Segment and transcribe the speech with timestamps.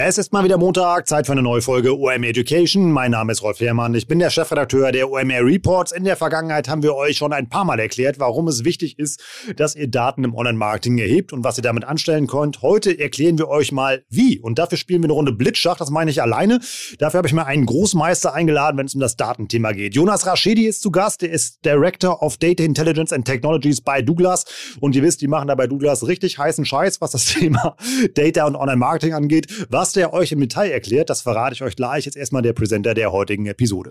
[0.00, 2.92] Es ist mal wieder Montag, Zeit für eine neue Folge OMR Education.
[2.92, 5.90] Mein Name ist Rolf Herrmann, ich bin der Chefredakteur der OMR Reports.
[5.90, 9.20] In der Vergangenheit haben wir euch schon ein paar Mal erklärt, warum es wichtig ist,
[9.56, 12.62] dass ihr Daten im Online-Marketing erhebt und was ihr damit anstellen könnt.
[12.62, 14.38] Heute erklären wir euch mal wie.
[14.38, 16.60] Und dafür spielen wir eine Runde Blitzschach, das meine ich alleine.
[17.00, 19.96] Dafür habe ich mir einen Großmeister eingeladen, wenn es um das Datenthema geht.
[19.96, 24.44] Jonas Raschedi ist zu Gast, der ist Director of Data Intelligence and Technologies bei Douglas.
[24.78, 27.74] Und ihr wisst, die machen da bei Douglas richtig heißen Scheiß, was das Thema
[28.14, 29.66] Data und Online-Marketing angeht.
[29.70, 32.04] Was was der euch im Detail erklärt, das verrate ich euch gleich.
[32.04, 33.90] Jetzt erstmal der Präsenter der heutigen Episode.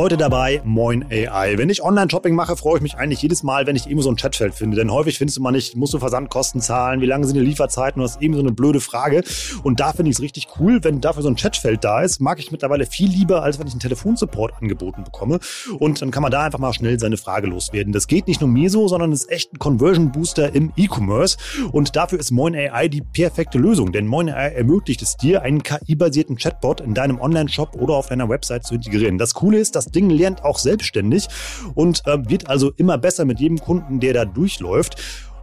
[0.00, 1.58] Heute dabei Moin AI.
[1.58, 4.16] Wenn ich Online-Shopping mache, freue ich mich eigentlich jedes Mal, wenn ich irgendwo so ein
[4.16, 4.78] Chatfeld finde.
[4.78, 8.00] Denn häufig findest du mal nicht, musst du Versandkosten zahlen, wie lange sind die Lieferzeiten?
[8.00, 9.22] Das ist eben so eine blöde Frage.
[9.62, 12.18] Und da finde ich es richtig cool, wenn dafür so ein Chatfeld da ist.
[12.18, 15.38] Mag ich mittlerweile viel lieber, als wenn ich einen Telefonsupport angeboten bekomme.
[15.78, 17.92] Und dann kann man da einfach mal schnell seine Frage loswerden.
[17.92, 21.36] Das geht nicht nur mir so, sondern ist echt ein Conversion Booster im E-Commerce.
[21.72, 23.92] Und dafür ist Moin AI die perfekte Lösung.
[23.92, 28.30] Denn Moin AI ermöglicht es dir, einen KI-basierten Chatbot in deinem Online-Shop oder auf deiner
[28.30, 29.18] Website zu integrieren.
[29.18, 31.28] Das Coole ist, dass Ding lernt auch selbstständig
[31.74, 34.96] und äh, wird also immer besser mit jedem Kunden, der da durchläuft.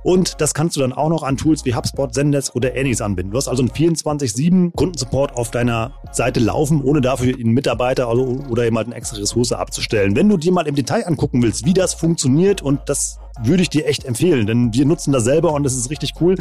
[0.07, 3.31] Und das kannst du dann auch noch an Tools wie HubSpot, Zendesk oder Any's anbinden.
[3.31, 8.63] Du hast also einen 24-7 Kundensupport auf deiner Seite laufen, ohne dafür einen Mitarbeiter oder
[8.63, 10.15] jemand eine extra Ressource abzustellen.
[10.15, 13.69] Wenn du dir mal im Detail angucken willst, wie das funktioniert und das würde ich
[13.69, 16.35] dir echt empfehlen, denn wir nutzen das selber und das ist richtig cool.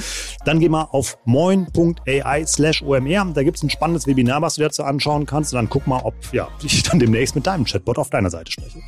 [0.44, 3.32] Dann geh mal auf moin.ai slash OMR.
[3.34, 5.52] Da gibt es ein spannendes Webinar, was du dazu anschauen kannst.
[5.52, 8.52] Und dann guck mal, ob ja, ich dann demnächst mit deinem Chatbot auf deiner Seite
[8.52, 8.78] spreche.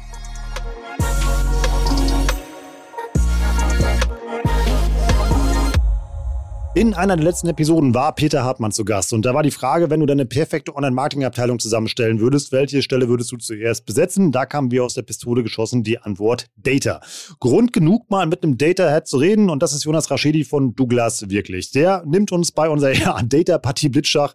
[6.79, 9.91] In einer der letzten Episoden war Peter Hartmann zu Gast und da war die Frage,
[9.91, 14.31] wenn du deine perfekte Online-Marketing-Abteilung zusammenstellen würdest, welche Stelle würdest du zuerst besetzen?
[14.31, 17.01] Da kam wie aus der Pistole geschossen die Antwort Data.
[17.41, 21.29] Grund genug, mal mit einem Data-Head zu reden und das ist Jonas Raschedi von Douglas
[21.29, 21.73] wirklich.
[21.73, 24.33] Der nimmt uns bei unserer ja, Data-Partie Blitzschach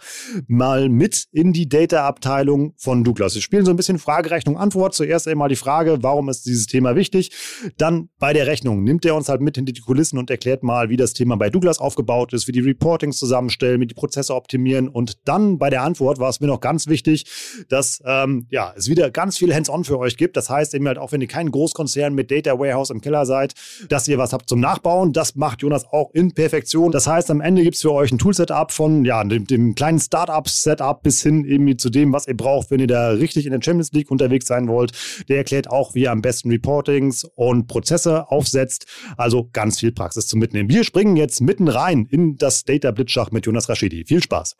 [0.47, 3.35] mal mit in die Data-Abteilung von Douglas.
[3.35, 4.93] Wir spielen so ein bisschen Fragerechnung-Antwort.
[4.93, 7.31] Zuerst einmal die Frage, warum ist dieses Thema wichtig?
[7.77, 10.89] Dann bei der Rechnung nimmt er uns halt mit hinter die Kulissen und erklärt mal,
[10.89, 14.87] wie das Thema bei Douglas aufgebaut ist, wie die Reportings zusammenstellen, wie die Prozesse optimieren.
[14.87, 17.25] Und dann bei der Antwort war es mir noch ganz wichtig,
[17.69, 20.37] dass ähm, ja, es wieder ganz viel Hands-on für euch gibt.
[20.37, 23.53] Das heißt eben halt auch, wenn ihr kein Großkonzern mit Data Warehouse im Keller seid,
[23.89, 25.13] dass ihr was habt zum Nachbauen.
[25.13, 26.91] Das macht Jonas auch in Perfektion.
[26.91, 29.99] Das heißt, am Ende gibt es für euch ein Tool-Setup von ja, dem, dem kleinen
[29.99, 33.61] Startup-Setup bis hin eben zu dem, was ihr braucht, wenn ihr da richtig in der
[33.61, 34.91] Champions League unterwegs sein wollt.
[35.29, 38.85] Der erklärt auch, wie ihr am besten Reportings und Prozesse aufsetzt.
[39.17, 40.69] Also ganz viel Praxis zum Mitnehmen.
[40.69, 44.05] Wir springen jetzt mitten rein in das Data Blitzschach mit Jonas Raschidi.
[44.05, 44.55] Viel Spaß.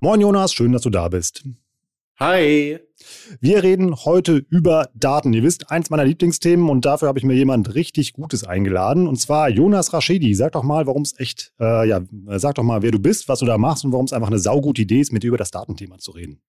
[0.00, 1.44] Moin Jonas, schön, dass du da bist.
[2.18, 2.78] Hi.
[3.40, 5.32] Wir reden heute über Daten.
[5.32, 9.08] Ihr wisst, eins meiner Lieblingsthemen und dafür habe ich mir jemand richtig Gutes eingeladen.
[9.08, 10.34] Und zwar Jonas Raschedi.
[10.34, 12.02] Sag doch mal, warum es echt, äh, ja,
[12.36, 14.38] sag doch mal, wer du bist, was du da machst und warum es einfach eine
[14.38, 16.42] saugute Idee ist, mit dir über das Datenthema zu reden.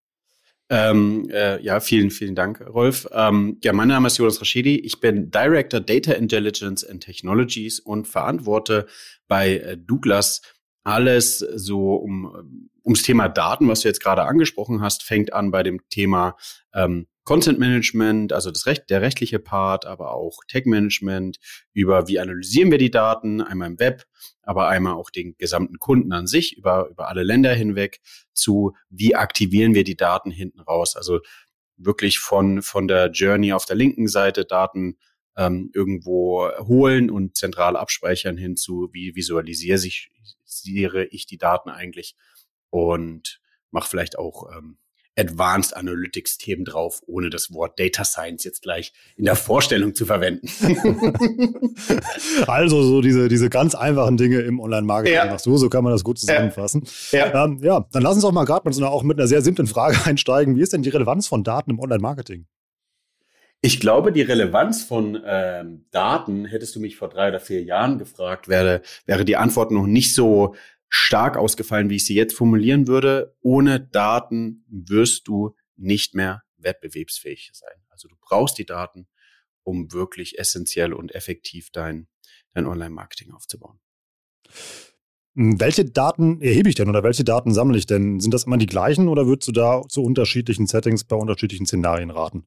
[0.73, 3.05] Ähm, äh, ja, vielen, vielen Dank, Rolf.
[3.11, 4.79] Ähm, ja, mein Name ist Jonas Rashidi.
[4.79, 8.87] Ich bin Director Data Intelligence and Technologies und verantworte
[9.27, 10.41] bei äh, Douglas
[10.85, 15.61] alles so um ums Thema Daten, was du jetzt gerade angesprochen hast, fängt an bei
[15.61, 16.37] dem Thema
[16.73, 21.37] ähm, Content Management, also das Recht, der rechtliche Part, aber auch Tech Management,
[21.71, 24.03] über wie analysieren wir die Daten, einmal im Web,
[24.41, 28.01] aber einmal auch den gesamten Kunden an sich, über, über alle Länder hinweg,
[28.33, 30.97] zu wie aktivieren wir die Daten hinten raus.
[30.97, 31.21] Also
[31.77, 34.97] wirklich von, von der Journey auf der linken Seite Daten
[35.37, 40.11] ähm, irgendwo holen und zentral abspeichern hin zu, wie visualisiere ich,
[41.11, 42.17] ich die Daten eigentlich
[42.71, 43.39] und
[43.69, 44.79] mache vielleicht auch ähm,
[45.17, 50.05] Advanced Analytics Themen drauf, ohne das Wort Data Science jetzt gleich in der Vorstellung zu
[50.05, 50.47] verwenden.
[52.47, 55.25] also so diese, diese ganz einfachen Dinge im Online-Marketing ja.
[55.25, 56.83] machst du, so kann man das gut zusammenfassen.
[57.11, 59.27] Ja, ähm, ja dann lass uns auch mal gerade mit so einer, auch mit einer
[59.27, 60.55] sehr simplen Frage einsteigen.
[60.55, 62.45] Wie ist denn die Relevanz von Daten im Online-Marketing?
[63.63, 67.99] Ich glaube, die Relevanz von ähm, Daten, hättest du mich vor drei oder vier Jahren
[67.99, 70.55] gefragt, wäre, wäre die Antwort noch nicht so
[70.91, 73.33] stark ausgefallen, wie ich sie jetzt formulieren würde.
[73.41, 77.81] Ohne Daten wirst du nicht mehr wettbewerbsfähig sein.
[77.89, 79.07] Also du brauchst die Daten,
[79.63, 82.07] um wirklich essentiell und effektiv dein,
[82.53, 83.79] dein Online-Marketing aufzubauen.
[85.33, 88.19] Welche Daten erhebe ich denn oder welche Daten sammle ich denn?
[88.19, 92.09] Sind das immer die gleichen oder würdest du da zu unterschiedlichen Settings bei unterschiedlichen Szenarien
[92.09, 92.45] raten?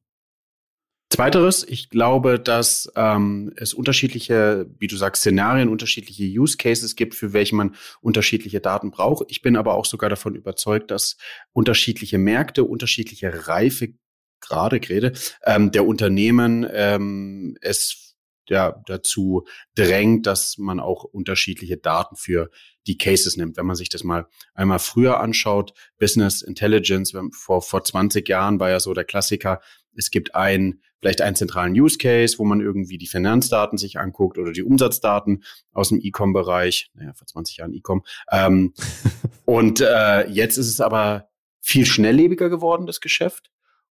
[1.09, 7.13] Zweiteres, ich glaube, dass ähm, es unterschiedliche, wie du sagst, Szenarien, unterschiedliche Use Cases gibt,
[7.13, 9.25] für welche man unterschiedliche Daten braucht.
[9.29, 11.17] Ich bin aber auch sogar davon überzeugt, dass
[11.53, 13.93] unterschiedliche Märkte, unterschiedliche Reife,
[14.41, 15.13] gerade Grade,
[15.45, 18.05] ähm, der Unternehmen ähm, es
[18.49, 22.49] ja, dazu drängt, dass man auch unterschiedliche Daten für
[22.87, 23.57] die Cases nimmt.
[23.57, 28.69] Wenn man sich das mal einmal früher anschaut, Business Intelligence, vor, vor 20 Jahren war
[28.69, 29.61] ja so der Klassiker,
[29.95, 34.39] es gibt ein, vielleicht einen zentralen Use Case, wo man irgendwie die Finanzdaten sich anguckt
[34.39, 36.89] oder die Umsatzdaten aus dem E-Com-Bereich.
[36.95, 38.03] Naja, vor 20 Jahren E-Com.
[38.31, 38.73] Ähm,
[39.45, 41.29] und äh, jetzt ist es aber
[41.61, 43.51] viel schnelllebiger geworden, das Geschäft,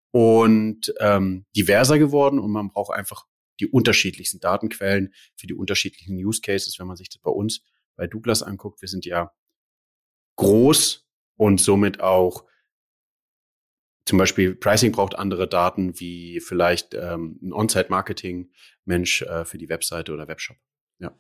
[0.10, 3.28] und ähm, diverser geworden und man braucht einfach
[3.60, 7.64] die unterschiedlichsten Datenquellen für die unterschiedlichen Use Cases, wenn man sich das bei uns
[7.96, 8.82] bei Douglas anguckt.
[8.82, 9.32] Wir sind ja
[10.38, 11.06] groß
[11.36, 12.46] und somit auch
[14.06, 20.14] zum Beispiel Pricing braucht andere Daten wie vielleicht ähm, ein On-Site-Marketing-Mensch äh, für die Webseite
[20.14, 20.58] oder Webshop.
[21.00, 21.16] Ja.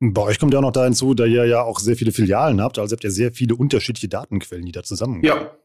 [0.00, 2.60] Bei euch kommt ja auch noch da hinzu, da ihr ja auch sehr viele Filialen
[2.60, 5.24] habt, also habt ihr sehr viele unterschiedliche Datenquellen, die da zusammenkommen.
[5.24, 5.56] Ja,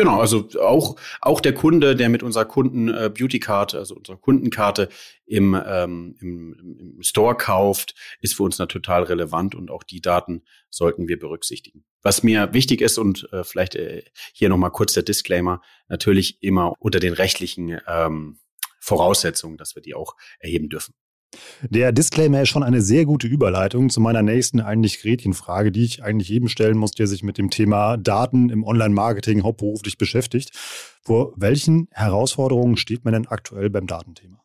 [0.00, 4.16] Genau, also auch, auch der Kunde, der mit unserer Kunden äh, Beauty Card, also unserer
[4.16, 4.88] Kundenkarte
[5.26, 10.00] im, ähm, im, im Store kauft, ist für uns da total relevant und auch die
[10.00, 11.84] Daten sollten wir berücksichtigen.
[12.00, 14.02] Was mir wichtig ist und äh, vielleicht äh,
[14.32, 15.60] hier nochmal kurz der Disclaimer,
[15.90, 18.38] natürlich immer unter den rechtlichen ähm,
[18.78, 20.94] Voraussetzungen, dass wir die auch erheben dürfen.
[21.62, 26.02] Der Disclaimer ist schon eine sehr gute Überleitung zu meiner nächsten eigentlich Gretchenfrage, die ich
[26.02, 30.50] eigentlich jedem stellen muss, der sich mit dem Thema Daten im Online-Marketing hauptberuflich beschäftigt.
[31.02, 34.42] Vor welchen Herausforderungen steht man denn aktuell beim Datenthema?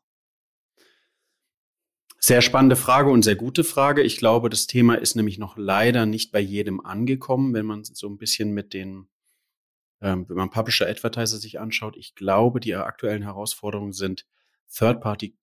[2.20, 4.02] Sehr spannende Frage und sehr gute Frage.
[4.02, 8.08] Ich glaube, das Thema ist nämlich noch leider nicht bei jedem angekommen, wenn man so
[8.08, 9.08] ein bisschen mit den,
[10.02, 11.98] ähm, wenn man Publisher Advertiser sich anschaut.
[11.98, 14.26] Ich glaube, die aktuellen Herausforderungen sind
[14.74, 15.36] Third-Party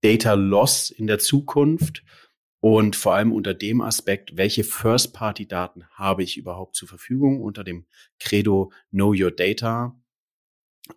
[0.00, 2.04] Data Loss in der Zukunft
[2.60, 7.86] und vor allem unter dem Aspekt, welche First-Party-Daten habe ich überhaupt zur Verfügung unter dem
[8.18, 9.96] Credo Know Your Data.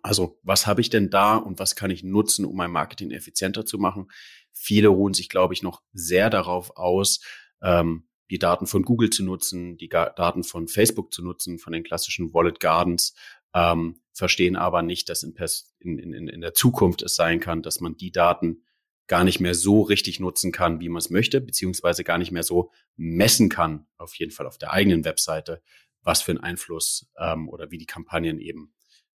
[0.02, 3.64] Also was habe ich denn da und was kann ich nutzen, um mein Marketing effizienter
[3.64, 4.10] zu machen?
[4.52, 7.20] Viele ruhen sich, glaube ich, noch sehr darauf aus,
[7.62, 11.72] ähm, die Daten von Google zu nutzen, die Ga Daten von Facebook zu nutzen, von
[11.72, 13.14] den klassischen Wallet Gardens,
[13.54, 15.34] ähm, verstehen aber nicht, dass in,
[15.80, 18.64] in, in, in der Zukunft es sein kann, dass man die Daten
[19.06, 22.42] gar nicht mehr so richtig nutzen kann, wie man es möchte, beziehungsweise gar nicht mehr
[22.42, 25.62] so messen kann, auf jeden Fall auf der eigenen Webseite,
[26.02, 28.74] was für einen Einfluss ähm, oder wie die Kampagnen eben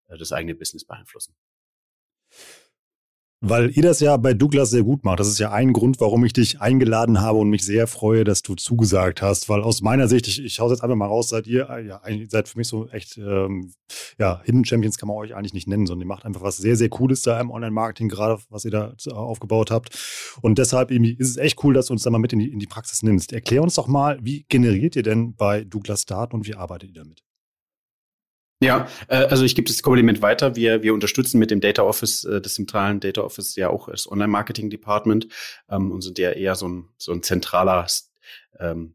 [0.08, 1.36] äh, das eigene Business beeinflussen.
[3.48, 5.20] Weil ihr das ja bei Douglas sehr gut macht.
[5.20, 8.42] Das ist ja ein Grund, warum ich dich eingeladen habe und mich sehr freue, dass
[8.42, 9.48] du zugesagt hast.
[9.48, 12.48] Weil aus meiner Sicht, ich, ich hau jetzt einfach mal raus, seid ihr, ja, seid
[12.48, 13.72] für mich so echt, ähm,
[14.18, 16.74] ja, Hidden Champions kann man euch eigentlich nicht nennen, sondern ihr macht einfach was sehr,
[16.74, 19.96] sehr Cooles da im Online-Marketing, gerade was ihr da aufgebaut habt.
[20.42, 22.58] Und deshalb ist es echt cool, dass du uns da mal mit in die, in
[22.58, 23.32] die Praxis nimmst.
[23.32, 27.02] Erklär uns doch mal, wie generiert ihr denn bei Douglas Daten und wie arbeitet ihr
[27.02, 27.25] damit?
[28.60, 30.56] Ja, äh, also ich gebe das Kompliment weiter.
[30.56, 34.10] Wir, wir unterstützen mit dem Data Office, äh, des zentralen Data Office ja auch das
[34.10, 35.28] Online-Marketing-Department
[35.68, 37.86] ähm, und sind ja eher so ein, so ein zentraler
[38.58, 38.94] ähm,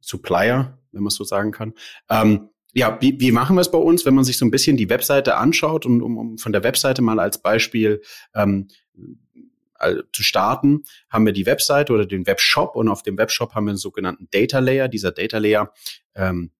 [0.00, 1.74] Supplier, wenn man es so sagen kann.
[2.08, 4.76] Ähm, ja, wie, wie machen wir es bei uns, wenn man sich so ein bisschen
[4.76, 8.00] die Webseite anschaut und um, um von der Webseite mal als Beispiel
[8.34, 8.68] ähm,
[10.12, 13.70] zu starten, haben wir die Webseite oder den Webshop und auf dem Webshop haben wir
[13.70, 14.88] einen sogenannten Data Layer.
[14.88, 15.72] Dieser Data Layer
[16.14, 16.50] ähm,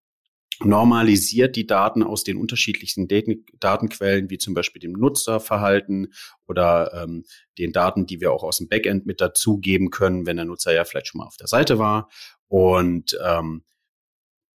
[0.63, 6.13] normalisiert die Daten aus den unterschiedlichsten Daten Datenquellen, wie zum Beispiel dem Nutzerverhalten
[6.47, 7.25] oder ähm,
[7.59, 10.85] den Daten, die wir auch aus dem Backend mit dazugeben können, wenn der Nutzer ja
[10.85, 12.09] vielleicht schon mal auf der Seite war.
[12.49, 13.65] Und ähm,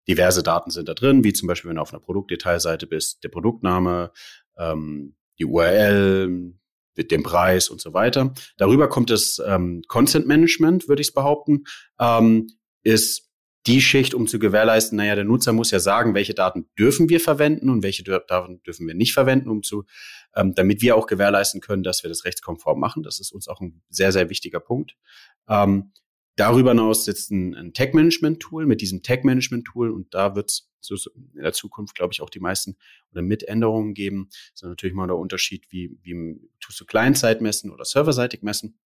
[0.08, 3.29] diverse Daten sind da drin, wie zum Beispiel, wenn du auf einer Produktdetailseite bist, der
[3.29, 4.12] Produktname,
[4.58, 6.53] ähm, die URL,
[7.00, 8.34] mit dem Preis und so weiter.
[8.58, 11.63] Darüber kommt das ähm, Content Management, würde ich es behaupten,
[11.98, 12.48] ähm,
[12.84, 13.28] ist
[13.68, 17.20] die Schicht, um zu gewährleisten, naja, der Nutzer muss ja sagen, welche Daten dürfen wir
[17.20, 19.86] verwenden und welche Daten dürfen wir nicht verwenden, um zu,
[20.36, 23.04] ähm, damit wir auch gewährleisten können, dass wir das rechtskonform machen.
[23.04, 24.96] Das ist uns auch ein sehr, sehr wichtiger Punkt.
[25.50, 25.92] Ähm,
[26.38, 28.66] darüber hinaus sitzt ein, ein Tag-Management-Tool.
[28.66, 30.70] Mit diesem Tag-Management-Tool, und da wird es
[31.36, 32.78] in der Zukunft, glaube ich, auch die meisten
[33.12, 34.30] oder mit Änderungen geben.
[34.54, 38.80] Das ist natürlich mal der Unterschied, wie, wie tust du Client-Side messen oder serverseitig messen.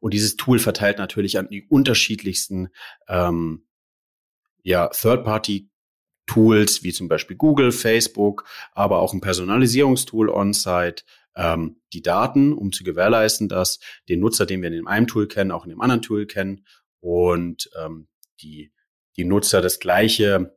[0.00, 2.68] Und dieses Tool verteilt natürlich an die unterschiedlichsten
[3.08, 3.66] ähm,
[4.62, 11.04] ja, Third-Party-Tools, wie zum Beispiel Google, Facebook, aber auch ein Personalisierungstool on-site,
[11.36, 15.28] ähm, die Daten, um zu gewährleisten, dass den Nutzer, den wir in dem einen Tool
[15.28, 16.66] kennen, auch in dem anderen Tool kennen.
[17.00, 18.08] Und ähm,
[18.42, 18.72] die,
[19.16, 20.56] die Nutzer das gleiche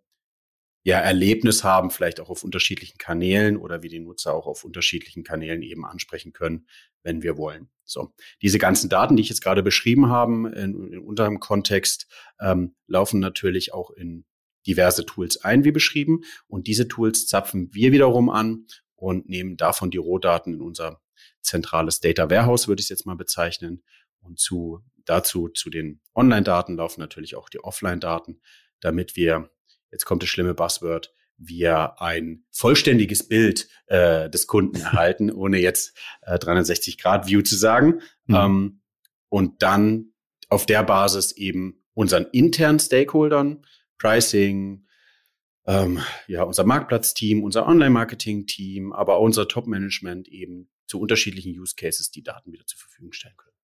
[0.84, 5.24] ja, Erlebnis haben, vielleicht auch auf unterschiedlichen Kanälen oder wie die Nutzer auch auf unterschiedlichen
[5.24, 6.68] Kanälen eben ansprechen können,
[7.04, 7.70] wenn wir wollen.
[7.86, 12.08] So, diese ganzen Daten, die ich jetzt gerade beschrieben habe, in, in unserem Kontext,
[12.40, 14.25] ähm, laufen natürlich auch in
[14.68, 16.22] diverse Tools ein, wie beschrieben.
[16.48, 21.02] Und diese Tools zapfen wir wiederum an und nehmen davon die Rohdaten in unser
[21.42, 23.84] zentrales Data Warehouse, würde ich es jetzt mal bezeichnen.
[24.20, 28.42] Und zu, dazu, zu den Online-Daten laufen natürlich auch die Offline-Daten,
[28.80, 29.50] damit wir
[29.94, 35.98] jetzt kommt das schlimme Buzzword, wir ein vollständiges Bild äh, des Kunden erhalten, ohne jetzt
[36.22, 38.02] äh, 360-Grad-View zu sagen.
[38.26, 38.36] Mhm.
[38.36, 38.82] Ähm,
[39.30, 40.14] und dann
[40.50, 43.66] auf der Basis eben unseren internen Stakeholdern,
[43.98, 44.86] Pricing,
[45.66, 52.12] ähm, ja, unser Marktplatzteam, unser Online-Marketing-Team, aber auch unser Top-Management eben zu unterschiedlichen Use Cases
[52.12, 53.56] die Daten wieder zur Verfügung stellen können.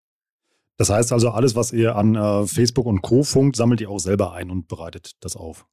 [0.78, 3.24] Das heißt also, alles, was ihr an äh, Facebook und Co.
[3.24, 5.68] funkt, sammelt ihr auch selber ein und bereitet das auf.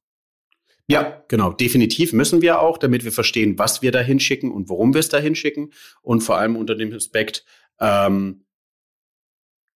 [0.89, 1.51] Ja, genau.
[1.51, 5.09] Definitiv müssen wir auch, damit wir verstehen, was wir da hinschicken und warum wir es
[5.09, 5.73] da hinschicken.
[6.01, 7.43] Und vor allem unter dem Aspekt,
[7.79, 8.45] ähm,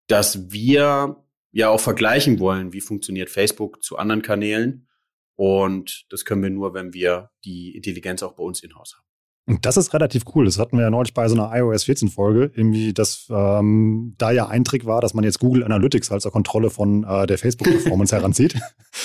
[0.08, 4.88] dass wir ja auch vergleichen wollen, wie funktioniert Facebook zu anderen Kanälen.
[5.36, 9.11] Und das können wir nur, wenn wir die Intelligenz auch bei uns in-house haben.
[9.48, 10.46] Und das ist relativ cool.
[10.46, 14.32] Das hatten wir ja neulich bei so einer iOS 14 Folge, irgendwie, dass ähm, da
[14.32, 18.16] ja ein Trick war, dass man jetzt Google Analytics als Kontrolle von äh, der Facebook-Performance
[18.16, 18.54] heranzieht.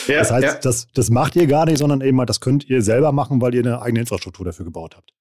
[0.07, 0.55] ja, das heißt, ja.
[0.61, 3.55] das, das macht ihr gar nicht, sondern eben mal, das könnt ihr selber machen, weil
[3.55, 5.15] ihr eine eigene Infrastruktur dafür gebaut habt.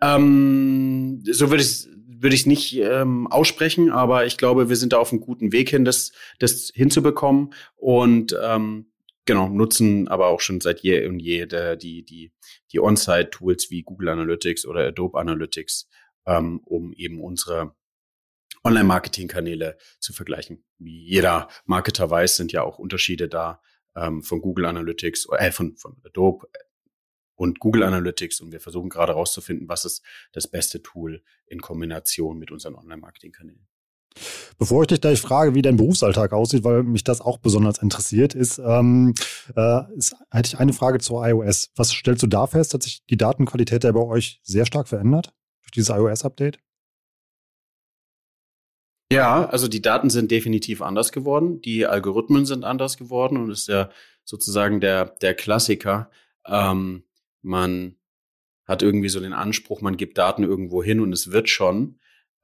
[0.00, 1.88] Ähm, so würde ich
[2.20, 5.70] würde ich nicht ähm, aussprechen, aber ich glaube, wir sind da auf einem guten Weg
[5.70, 7.54] hin, das, das hinzubekommen.
[7.76, 8.86] Und ähm,
[9.28, 12.32] genau, nutzen aber auch schon seit je und je der, die, die,
[12.72, 15.86] die On-Site-Tools wie Google Analytics oder Adobe Analytics,
[16.26, 17.76] ähm, um eben unsere
[18.64, 20.64] Online-Marketing-Kanäle zu vergleichen.
[20.78, 23.60] Wie jeder Marketer weiß, sind ja auch Unterschiede da
[23.94, 26.48] ähm, von Google Analytics, äh, von, von Adobe
[27.34, 32.38] und Google Analytics und wir versuchen gerade herauszufinden, was ist das beste Tool in Kombination
[32.38, 33.68] mit unseren Online-Marketing-Kanälen.
[34.58, 38.34] Bevor ich dich gleich frage, wie dein Berufsalltag aussieht, weil mich das auch besonders interessiert,
[38.34, 39.14] ist, ähm,
[39.56, 41.70] äh, ist, hätte ich eine Frage zur iOS.
[41.76, 42.74] Was stellst du da fest?
[42.74, 45.32] Hat sich die Datenqualität da bei euch sehr stark verändert
[45.62, 46.58] durch dieses iOS-Update?
[49.10, 51.62] Ja, also die Daten sind definitiv anders geworden.
[51.62, 53.90] Die Algorithmen sind anders geworden und ist ja
[54.24, 56.10] sozusagen der, der Klassiker.
[56.46, 57.04] Ähm,
[57.40, 57.96] man
[58.66, 61.98] hat irgendwie so den Anspruch, man gibt Daten irgendwo hin und es wird schon.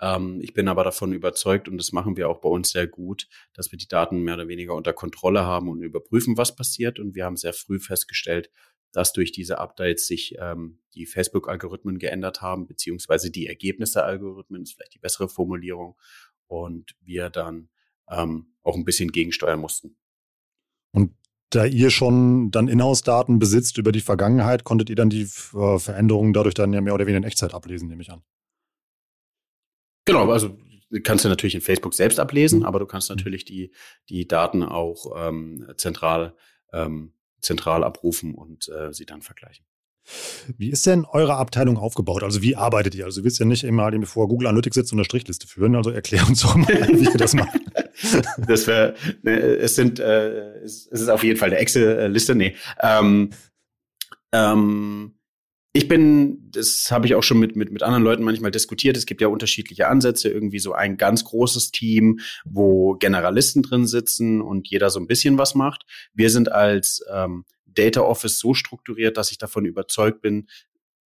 [0.05, 3.27] Ähm, ich bin aber davon überzeugt, und das machen wir auch bei uns sehr gut,
[3.55, 7.01] dass wir die Daten mehr oder weniger unter Kontrolle haben und überprüfen, was passiert.
[7.01, 8.51] Und wir haben sehr früh festgestellt,
[8.93, 14.75] dass durch diese Updates sich ähm, die Facebook-Algorithmen geändert haben, beziehungsweise die Ergebnisse Algorithmen, ist
[14.75, 15.97] vielleicht die bessere Formulierung,
[16.47, 17.71] und wir dann
[18.11, 19.97] ähm, auch ein bisschen gegensteuern mussten.
[20.93, 21.15] Und
[21.51, 26.33] da ihr schon dann Inhouse-Daten besitzt über die Vergangenheit, konntet ihr dann die äh, Veränderungen
[26.33, 28.23] dadurch dann ja mehr oder weniger in Echtzeit ablesen, nehme ich an.
[30.05, 30.57] Genau, also
[31.03, 32.67] kannst du natürlich in Facebook selbst ablesen, mhm.
[32.67, 33.73] aber du kannst natürlich die,
[34.09, 36.35] die Daten auch ähm, zentral,
[36.73, 39.65] ähm, zentral abrufen und äh, sie dann vergleichen.
[40.59, 42.23] Wie ist denn eure Abteilung aufgebaut?
[42.23, 43.07] Also wie arbeitet ihr?
[43.07, 45.75] Also du willst ja nicht immer vor Google Analytics sitzen und eine Strichliste führen.
[45.75, 47.55] Also erklär uns doch mal, wie ihr das macht.
[48.47, 52.35] Das wäre, ne, es sind, äh, es ist auf jeden Fall eine Excel-Liste.
[52.35, 52.57] Nee.
[52.83, 53.31] Ähm,
[54.33, 55.15] ähm,
[55.77, 58.97] ich bin, das habe ich auch schon mit, mit, mit anderen Leuten manchmal diskutiert.
[58.97, 64.41] Es gibt ja unterschiedliche Ansätze, irgendwie so ein ganz großes Team, wo Generalisten drin sitzen
[64.41, 65.85] und jeder so ein bisschen was macht.
[66.15, 70.47] Wir sind als ähm, Data Office so strukturiert, dass ich davon überzeugt bin,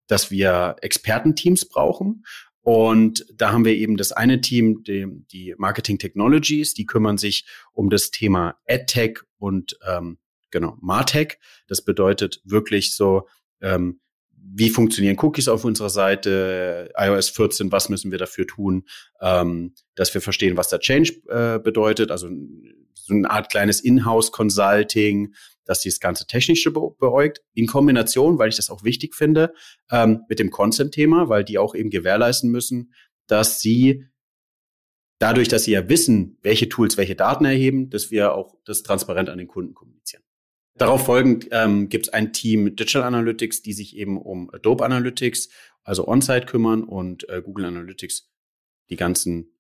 [0.07, 2.27] dass wir Expertenteams brauchen.
[2.61, 7.47] Und da haben wir eben das eine Team, die, die Marketing Technologies, die kümmern sich
[7.73, 10.19] um das Thema AdTech und ähm,
[10.51, 11.39] genau Martech.
[11.69, 13.27] Das bedeutet wirklich so
[13.63, 14.01] ähm,
[14.55, 18.85] wie funktionieren Cookies auf unserer Seite, iOS 14, was müssen wir dafür tun,
[19.21, 22.29] ähm, dass wir verstehen, was der Change äh, bedeutet, also
[22.95, 28.49] so eine Art kleines Inhouse-Consulting, dass die das ganze Technische be beäugt, in Kombination, weil
[28.49, 29.53] ich das auch wichtig finde,
[29.91, 32.93] ähm, mit dem Consent-Thema, weil die auch eben gewährleisten müssen,
[33.27, 34.07] dass sie
[35.19, 39.29] dadurch, dass sie ja wissen, welche Tools welche Daten erheben, dass wir auch das transparent
[39.29, 40.23] an den Kunden kommunizieren.
[40.79, 45.49] Darauf folgend ähm, gibt es ein Team Digital Analytics, die sich eben um Adobe Analytics,
[45.83, 48.31] also On-Site kümmern und äh, Google Analytics
[48.91, 49.53] die ganzen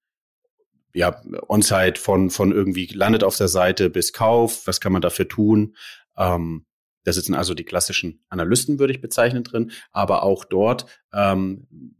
[0.94, 5.28] ja, On-Site von, von irgendwie landet auf der Seite bis Kauf, was kann man dafür
[5.28, 5.76] tun.
[6.16, 6.66] Ähm,
[7.04, 11.96] da sitzen also die klassischen Analysten, würde ich bezeichnen, drin, aber auch dort ähm,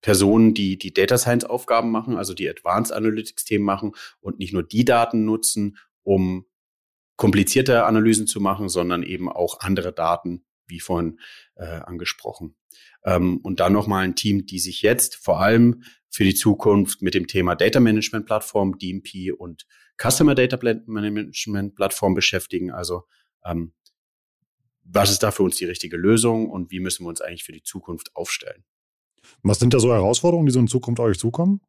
[0.00, 4.52] Personen, die die Data Science Aufgaben machen, also die Advanced Analytics Themen machen und nicht
[4.52, 6.46] nur die Daten nutzen, um
[7.16, 11.20] komplizierte Analysen zu machen, sondern eben auch andere Daten, wie vorhin
[11.56, 12.56] äh, angesprochen.
[13.04, 17.14] Ähm, und dann nochmal ein Team, die sich jetzt vor allem für die Zukunft mit
[17.14, 19.66] dem Thema Data Management Plattform, DMP und
[20.00, 22.70] Customer Data Management Plattform beschäftigen.
[22.70, 23.04] Also
[23.44, 23.72] ähm,
[24.84, 27.52] was ist da für uns die richtige Lösung und wie müssen wir uns eigentlich für
[27.52, 28.64] die Zukunft aufstellen?
[29.42, 31.60] Was sind da so Herausforderungen, die so in Zukunft euch zukommen?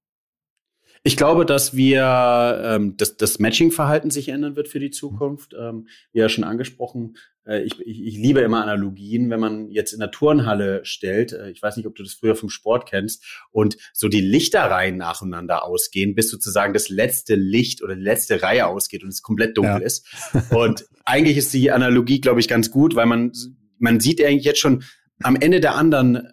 [1.07, 5.55] Ich glaube, dass wir ähm, dass das Matching-Verhalten sich ändern wird für die Zukunft.
[5.57, 9.93] Ähm, wie ja schon angesprochen, äh, ich, ich, ich liebe immer Analogien, wenn man jetzt
[9.93, 11.31] in der Turnhalle stellt.
[11.31, 14.97] Äh, ich weiß nicht, ob du das früher vom Sport kennst und so die Lichterreihen
[14.97, 19.57] nacheinander ausgehen, bis sozusagen das letzte Licht oder die letzte Reihe ausgeht und es komplett
[19.57, 19.85] dunkel ja.
[19.85, 20.07] ist.
[20.49, 23.31] Und eigentlich ist die Analogie, glaube ich, ganz gut, weil man
[23.77, 24.83] man sieht eigentlich jetzt schon
[25.21, 26.29] am Ende der anderen,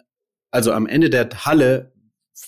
[0.51, 1.92] also am Ende der Halle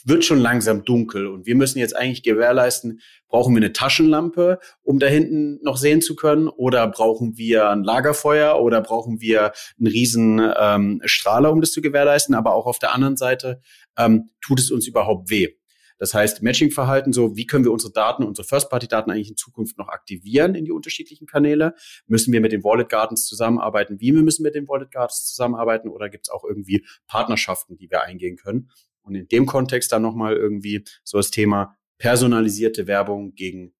[0.04, 5.00] wird schon langsam dunkel und wir müssen jetzt eigentlich gewährleisten, brauchen wir eine Taschenlampe, um
[5.00, 9.88] da hinten noch sehen zu können oder brauchen wir ein Lagerfeuer oder brauchen wir einen
[9.88, 13.62] riesen ähm, Strahler, um das zu gewährleisten, aber auch auf der anderen Seite
[13.98, 15.50] ähm, tut es uns überhaupt weh.
[15.98, 19.88] Das heißt, Matching-Verhalten, so wie können wir unsere Daten, unsere First-Party-Daten eigentlich in Zukunft noch
[19.88, 21.74] aktivieren in die unterschiedlichen Kanäle?
[22.06, 24.00] Müssen wir mit den Wallet Gardens zusammenarbeiten?
[24.01, 25.88] Wie wir müssen mit den Wallet Gardens zusammenarbeiten?
[25.88, 28.70] Oder gibt es auch irgendwie Partnerschaften, die wir eingehen können?
[29.06, 33.74] Und in dem Kontext dann nochmal irgendwie so das Thema personalisierte Werbung gegen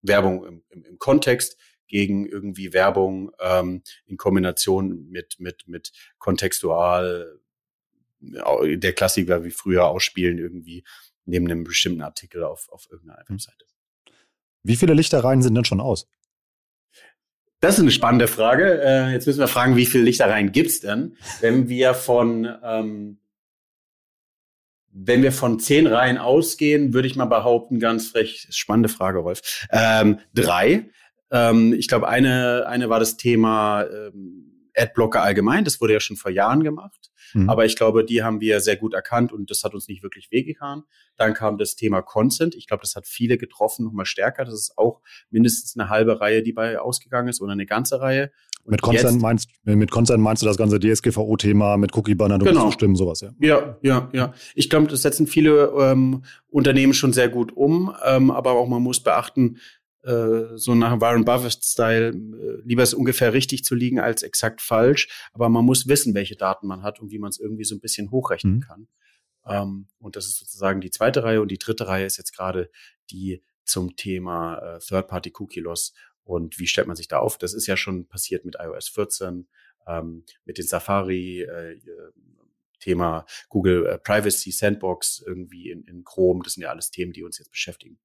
[0.00, 7.38] Werbung im, im, im Kontext, gegen irgendwie Werbung ähm, in Kombination mit, mit, mit kontextual,
[8.20, 10.84] der Klassiker wie früher ausspielen irgendwie
[11.24, 13.34] neben einem bestimmten Artikel auf, auf irgendeiner hm.
[13.34, 13.66] Webseite.
[14.62, 16.08] Wie viele Lichtereien sind denn schon aus?
[17.60, 18.80] Das ist eine spannende Frage.
[18.82, 21.16] Äh, jetzt müssen wir fragen, wie viele Lichtereien gibt's denn?
[21.40, 23.18] Wenn wir von ähm,
[24.92, 29.66] wenn wir von zehn Reihen ausgehen, würde ich mal behaupten, ganz frech, spannende Frage, Rolf,
[29.70, 30.90] ähm, drei.
[31.30, 36.16] Ähm, ich glaube, eine, eine war das Thema ähm, Adblocker allgemein, das wurde ja schon
[36.16, 37.10] vor Jahren gemacht.
[37.34, 37.48] Mhm.
[37.48, 40.30] Aber ich glaube, die haben wir sehr gut erkannt und das hat uns nicht wirklich
[40.30, 40.82] wehgetan.
[41.16, 42.54] Dann kam das Thema Consent.
[42.54, 44.44] Ich glaube, das hat viele getroffen, nochmal stärker.
[44.44, 45.00] Das ist auch
[45.30, 48.30] mindestens eine halbe Reihe, die bei ausgegangen ist oder eine ganze Reihe.
[48.64, 52.44] Und mit Consent, jetzt, meinst, mit Consent meinst du das ganze DSGVO-Thema mit Cookie-Banner, du
[52.44, 52.66] genau.
[52.66, 53.30] zustimmen, sowas, ja?
[53.40, 54.34] Ja, ja, ja.
[54.54, 58.82] Ich glaube, das setzen viele ähm, Unternehmen schon sehr gut um, ähm, aber auch man
[58.82, 59.58] muss beachten,
[60.56, 65.48] so nach Warren Buffett-Style, äh, lieber ist ungefähr richtig zu liegen als exakt falsch, aber
[65.48, 68.10] man muss wissen, welche Daten man hat und wie man es irgendwie so ein bisschen
[68.10, 68.60] hochrechnen mhm.
[68.60, 68.88] kann.
[69.46, 72.70] Ähm, und das ist sozusagen die zweite Reihe und die dritte Reihe ist jetzt gerade
[73.10, 77.38] die zum Thema äh, Third-Party-Cookie-Loss und wie stellt man sich da auf?
[77.38, 79.48] Das ist ja schon passiert mit iOS 14,
[79.86, 81.80] ähm, mit den Safari, äh,
[82.82, 86.40] Thema Google äh, Privacy Sandbox irgendwie in, in Chrome.
[86.42, 87.98] Das sind ja alles Themen, die uns jetzt beschäftigen.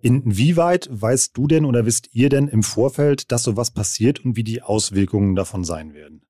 [0.00, 4.44] Inwieweit weißt du denn oder wisst ihr denn im Vorfeld, dass sowas passiert und wie
[4.44, 6.22] die Auswirkungen davon sein werden?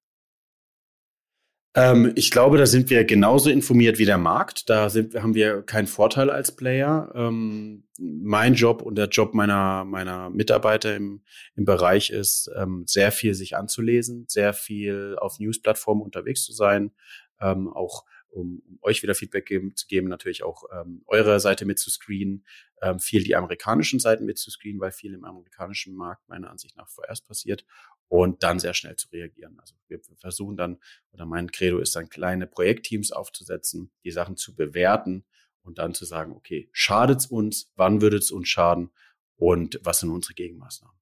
[1.74, 4.68] Ähm, ich glaube, da sind wir genauso informiert wie der Markt.
[4.68, 7.10] Da sind, haben wir keinen Vorteil als Player.
[7.14, 11.22] Ähm, mein Job und der Job meiner, meiner Mitarbeiter im,
[11.56, 16.92] im Bereich ist, ähm, sehr viel sich anzulesen, sehr viel auf News-Plattformen unterwegs zu sein,
[17.40, 21.64] ähm, auch um, um euch wieder Feedback geben, zu geben, natürlich auch ähm, eure Seite
[21.64, 22.44] mitzuscreenen,
[22.80, 27.26] ähm, viel die amerikanischen Seiten mitzuscreenen, weil viel im amerikanischen Markt meiner Ansicht nach vorerst
[27.26, 27.64] passiert
[28.08, 29.58] und dann sehr schnell zu reagieren.
[29.60, 30.78] Also wir versuchen dann,
[31.12, 35.24] oder mein Credo ist dann kleine Projektteams aufzusetzen, die Sachen zu bewerten
[35.62, 38.90] und dann zu sagen, okay, schadet's uns, wann würde es uns schaden
[39.36, 41.01] und was sind unsere Gegenmaßnahmen?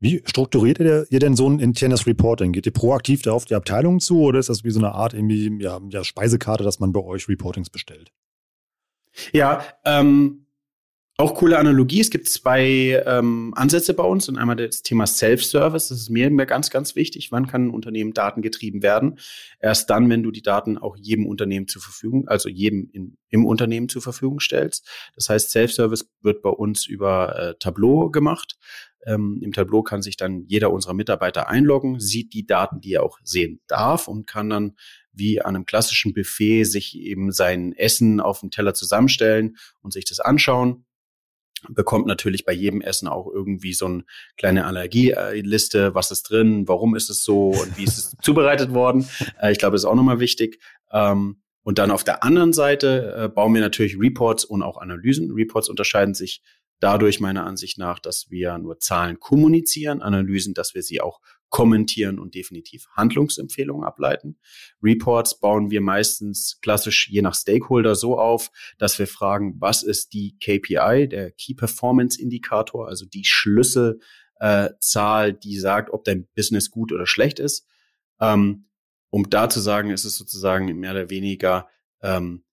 [0.00, 2.52] Wie strukturiert ihr, ihr denn so ein internes Reporting?
[2.52, 5.14] Geht ihr proaktiv da auf die Abteilung zu oder ist das wie so eine Art
[5.14, 8.12] irgendwie, ja, ja Speisekarte, dass man bei euch Reportings bestellt?
[9.32, 10.44] Ja, ähm,
[11.16, 12.00] auch coole Analogie.
[12.00, 15.88] Es gibt zwei ähm, Ansätze bei uns und einmal das Thema Self-Service.
[15.88, 17.30] Das ist mir immer ganz, ganz wichtig.
[17.30, 19.20] Wann kann ein Unternehmen datengetrieben werden?
[19.60, 23.46] Erst dann, wenn du die Daten auch jedem Unternehmen zur Verfügung, also jedem in, im
[23.46, 24.88] Unternehmen zur Verfügung stellst.
[25.14, 28.56] Das heißt, Self-Service wird bei uns über äh, Tableau gemacht.
[29.06, 33.02] Ähm, Im Tableau kann sich dann jeder unserer Mitarbeiter einloggen, sieht die Daten, die er
[33.02, 34.76] auch sehen darf und kann dann
[35.12, 40.04] wie an einem klassischen Buffet sich eben sein Essen auf dem Teller zusammenstellen und sich
[40.04, 40.84] das anschauen
[41.68, 44.04] bekommt natürlich bei jedem Essen auch irgendwie so eine
[44.36, 49.08] kleine Allergieliste, was ist drin, warum ist es so und wie ist es zubereitet worden.
[49.40, 50.60] Äh, ich glaube, das ist auch nochmal wichtig.
[50.92, 55.30] Ähm, und dann auf der anderen Seite äh, bauen wir natürlich Reports und auch Analysen.
[55.32, 56.42] Reports unterscheiden sich
[56.84, 62.18] dadurch meiner Ansicht nach, dass wir nur Zahlen kommunizieren, Analysen, dass wir sie auch kommentieren
[62.18, 64.38] und definitiv Handlungsempfehlungen ableiten.
[64.82, 70.12] Reports bauen wir meistens klassisch je nach Stakeholder so auf, dass wir fragen, was ist
[70.12, 74.00] die KPI, der Key Performance Indikator, also die Schlüssel
[74.40, 74.68] äh,
[75.42, 77.66] die sagt, ob dein Business gut oder schlecht ist.
[78.20, 78.66] Ähm,
[79.08, 81.68] um da zu sagen, ist es sozusagen mehr oder weniger
[82.02, 82.43] ähm,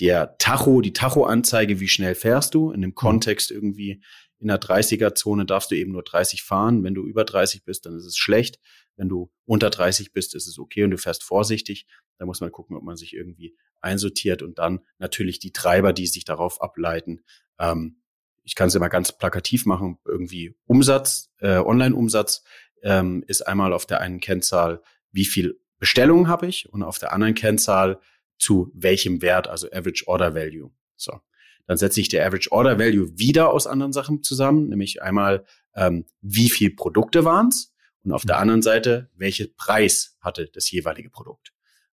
[0.00, 2.70] der Tacho, die Tacho-Anzeige, wie schnell fährst du.
[2.70, 2.94] In dem mhm.
[2.94, 4.02] Kontext irgendwie
[4.38, 6.84] in der 30er-Zone darfst du eben nur 30 fahren.
[6.84, 8.60] Wenn du über 30 bist, dann ist es schlecht.
[8.96, 11.86] Wenn du unter 30 bist, ist es okay und du fährst vorsichtig.
[12.18, 16.06] Da muss man gucken, ob man sich irgendwie einsortiert und dann natürlich die Treiber, die
[16.06, 17.20] sich darauf ableiten.
[17.58, 18.00] Ähm,
[18.44, 22.42] ich kann es immer ganz plakativ machen, irgendwie Umsatz, äh, Online-Umsatz
[22.82, 24.82] ähm, ist einmal auf der einen Kennzahl,
[25.12, 28.00] wie viel Bestellungen habe ich und auf der anderen Kennzahl
[28.38, 30.70] zu welchem Wert, also Average Order Value.
[30.96, 31.20] So.
[31.66, 36.06] Dann setze ich der Average Order Value wieder aus anderen Sachen zusammen, nämlich einmal, ähm,
[36.22, 37.74] wie viel Produkte waren es
[38.04, 38.42] und auf der mhm.
[38.42, 41.52] anderen Seite, welchen Preis hatte das jeweilige Produkt.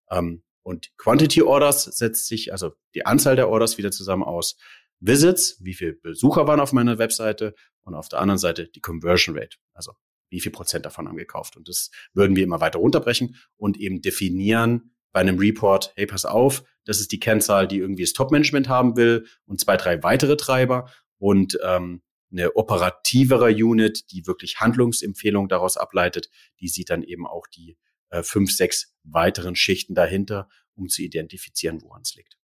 [0.10, 4.58] Ähm, und Quantity Orders setzt sich, also die Anzahl der Orders wieder zusammen aus
[5.00, 7.54] Visits, wie viele Besucher waren auf meiner Webseite
[7.84, 9.94] und auf der anderen Seite die Conversion Rate, also
[10.30, 11.56] wie viel Prozent davon haben gekauft.
[11.56, 16.26] Und das würden wir immer weiter runterbrechen und eben definieren, bei einem Report, hey, pass
[16.26, 20.36] auf, das ist die Kennzahl, die irgendwie das Top-Management haben will und zwei, drei weitere
[20.36, 22.02] Treiber und ähm,
[22.34, 27.78] eine operativere Unit, die wirklich Handlungsempfehlungen daraus ableitet, die sieht dann eben auch die
[28.10, 32.36] äh, fünf, sechs weiteren Schichten dahinter, um zu identifizieren, woran es liegt.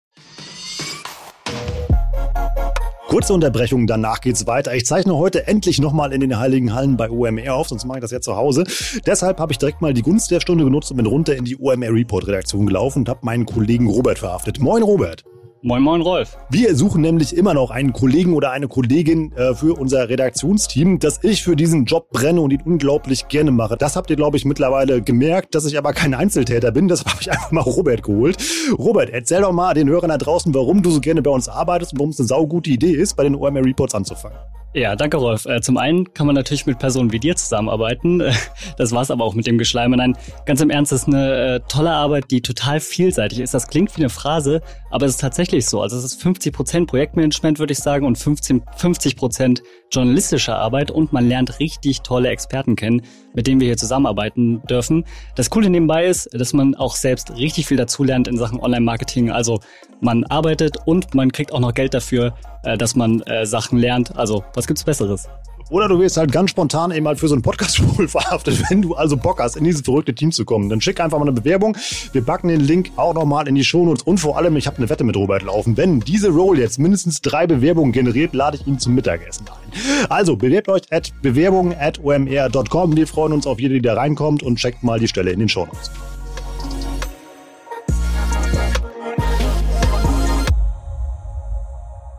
[3.12, 4.74] Kurze Unterbrechung, danach geht's weiter.
[4.74, 8.00] Ich zeichne heute endlich nochmal in den Heiligen Hallen bei OMR auf, sonst mache ich
[8.00, 8.64] das ja zu Hause.
[9.04, 11.58] Deshalb habe ich direkt mal die Gunst der Stunde genutzt und bin runter in die
[11.60, 14.60] OMR Report Redaktion gelaufen und habe meinen Kollegen Robert verhaftet.
[14.60, 15.24] Moin Robert.
[15.64, 16.36] Moin, moin, Rolf.
[16.50, 21.22] Wir suchen nämlich immer noch einen Kollegen oder eine Kollegin äh, für unser Redaktionsteam, dass
[21.22, 23.76] ich für diesen Job brenne und ihn unglaublich gerne mache.
[23.76, 26.88] Das habt ihr, glaube ich, mittlerweile gemerkt, dass ich aber kein Einzeltäter bin.
[26.88, 28.38] Deshalb habe ich einfach mal Robert geholt.
[28.76, 31.92] Robert, erzähl doch mal den Hörern da draußen, warum du so gerne bei uns arbeitest
[31.92, 34.38] und warum es eine saugute Idee ist, bei den OMR Reports anzufangen.
[34.74, 35.44] Ja, danke Rolf.
[35.44, 38.22] Äh, zum einen kann man natürlich mit Personen wie dir zusammenarbeiten.
[38.78, 39.96] Das war's aber auch mit dem Geschleime.
[39.96, 43.52] Nein, ganz im Ernst, es ist eine äh, tolle Arbeit, die total vielseitig ist.
[43.52, 45.80] Das klingt wie eine Phrase, aber es ist tatsächlich so.
[45.80, 50.90] Also es ist 50 Prozent Projektmanagement, würde ich sagen, und 15, 50 Prozent journalistische Arbeit
[50.90, 53.02] und man lernt richtig tolle Experten kennen,
[53.34, 55.04] mit denen wir hier zusammenarbeiten dürfen.
[55.34, 59.30] Das Coole nebenbei ist, dass man auch selbst richtig viel dazulernt in Sachen Online-Marketing.
[59.30, 59.60] Also
[60.00, 64.16] man arbeitet und man kriegt auch noch Geld dafür, äh, dass man äh, Sachen lernt.
[64.16, 65.28] Also was gibt's Besseres?
[65.72, 68.82] Oder du wirst halt ganz spontan eben halt für so einen Podcast wohl verhaftet, wenn
[68.82, 70.68] du also Bock hast, in dieses verrückte Team zu kommen.
[70.68, 71.78] Dann schick einfach mal eine Bewerbung.
[72.12, 74.02] Wir packen den Link auch nochmal in die Shownotes.
[74.02, 75.78] Und vor allem, ich habe eine Wette mit Robert laufen.
[75.78, 80.10] Wenn diese Roll jetzt mindestens drei Bewerbungen generiert, lade ich ihn zum Mittagessen ein.
[80.10, 82.94] Also bewerbt euch at bewerbungen at omr.com.
[82.94, 85.48] Wir freuen uns auf jede, die da reinkommt und checkt mal die Stelle in den
[85.48, 85.90] Shownotes.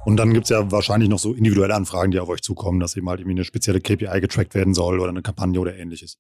[0.06, 3.10] Und dann gibt's ja wahrscheinlich noch so individuelle Anfragen, die auf euch zukommen, dass eben
[3.10, 6.18] halt irgendwie eine spezielle KPI getrackt werden soll oder eine Kampagne oder ähnliches.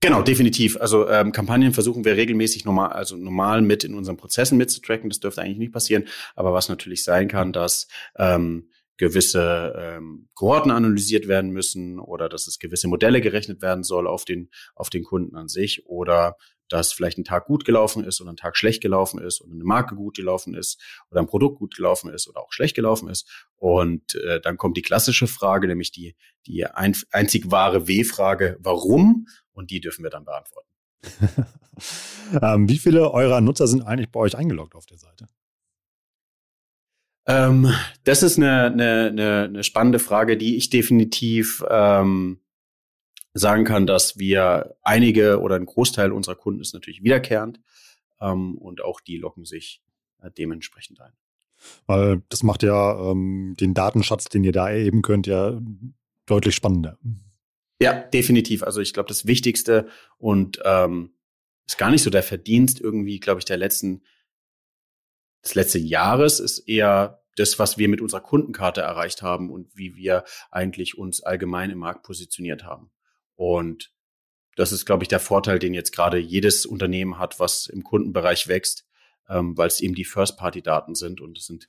[0.00, 0.76] Genau, definitiv.
[0.80, 5.08] Also ähm, Kampagnen versuchen wir regelmäßig normal, also normal mit in unseren Prozessen mitzutracken.
[5.08, 6.08] Das dürfte eigentlich nicht passieren.
[6.34, 12.48] Aber was natürlich sein kann, dass ähm, gewisse ähm, Kohorten analysiert werden müssen oder dass
[12.48, 16.36] es gewisse Modelle gerechnet werden soll auf den auf den Kunden an sich oder
[16.72, 19.64] dass vielleicht ein Tag gut gelaufen ist oder ein Tag schlecht gelaufen ist oder eine
[19.64, 20.80] Marke gut gelaufen ist
[21.10, 23.28] oder ein Produkt gut gelaufen ist oder auch schlecht gelaufen ist.
[23.56, 29.26] Und äh, dann kommt die klassische Frage, nämlich die, die ein, einzig wahre W-Frage, warum?
[29.52, 30.68] Und die dürfen wir dann beantworten.
[32.42, 35.26] ähm, wie viele eurer Nutzer sind eigentlich bei euch eingeloggt auf der Seite?
[37.26, 37.72] Ähm,
[38.04, 42.41] das ist eine, eine, eine, spannende Frage, die ich definitiv ähm,
[43.34, 47.60] sagen kann, dass wir einige oder ein Großteil unserer Kunden ist natürlich wiederkehrend
[48.20, 49.82] ähm, und auch die locken sich
[50.20, 51.12] äh, dementsprechend ein.
[51.86, 55.60] Weil das macht ja ähm, den Datenschatz, den ihr da erheben könnt, ja
[56.26, 56.98] deutlich spannender.
[57.80, 58.62] Ja, definitiv.
[58.62, 61.14] Also ich glaube, das Wichtigste und ähm,
[61.66, 64.02] ist gar nicht so der Verdienst irgendwie, glaube ich, der letzten
[65.44, 69.96] des letzten Jahres ist eher das, was wir mit unserer Kundenkarte erreicht haben und wie
[69.96, 72.90] wir eigentlich uns allgemein im Markt positioniert haben.
[73.42, 73.92] Und
[74.54, 78.46] das ist, glaube ich, der Vorteil, den jetzt gerade jedes Unternehmen hat, was im Kundenbereich
[78.46, 78.86] wächst,
[79.28, 81.68] ähm, weil es eben die First-Party-Daten sind und es sind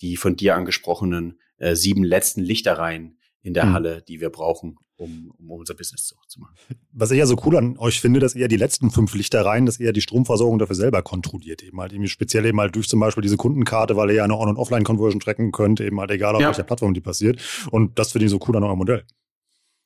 [0.00, 3.72] die von dir angesprochenen äh, sieben letzten Lichtereien in der mhm.
[3.72, 6.56] Halle, die wir brauchen, um, um unser Business zu, zu, machen.
[6.90, 9.78] Was ich ja so cool an euch finde, dass ihr die letzten fünf Lichtereien, dass
[9.78, 13.22] ihr die Stromversorgung dafür selber kontrolliert, eben halt irgendwie speziell eben halt durch zum Beispiel
[13.22, 16.40] diese Kundenkarte, weil ihr ja eine On- und Offline-Conversion tracken könnt, eben halt egal auf
[16.40, 16.48] ja.
[16.48, 17.40] welcher Plattform die passiert.
[17.70, 19.04] Und das finde ich so cool an eurem Modell.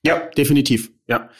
[0.06, 0.92] Ja, definitiv.
[1.06, 1.30] Ja.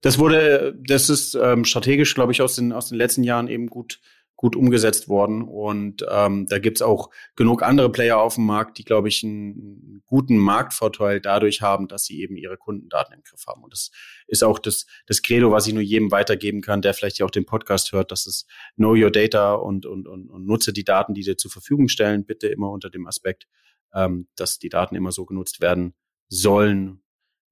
[0.00, 3.68] Das wurde, das ist ähm, strategisch, glaube ich, aus den, aus den letzten Jahren eben
[3.68, 4.00] gut,
[4.34, 5.42] gut umgesetzt worden.
[5.42, 10.02] Und ähm, da gibt's auch genug andere Player auf dem Markt, die, glaube ich, einen
[10.06, 13.62] guten Marktvorteil dadurch haben, dass sie eben ihre Kundendaten im Griff haben.
[13.62, 13.92] Und das
[14.26, 17.30] ist auch das, das Credo, was ich nur jedem weitergeben kann, der vielleicht ja auch
[17.30, 21.14] den Podcast hört, dass es Know Your Data und, und, und, und nutze die Daten,
[21.14, 23.46] die dir zur Verfügung stellen, bitte immer unter dem Aspekt,
[23.94, 25.94] ähm, dass die Daten immer so genutzt werden
[26.28, 27.01] sollen,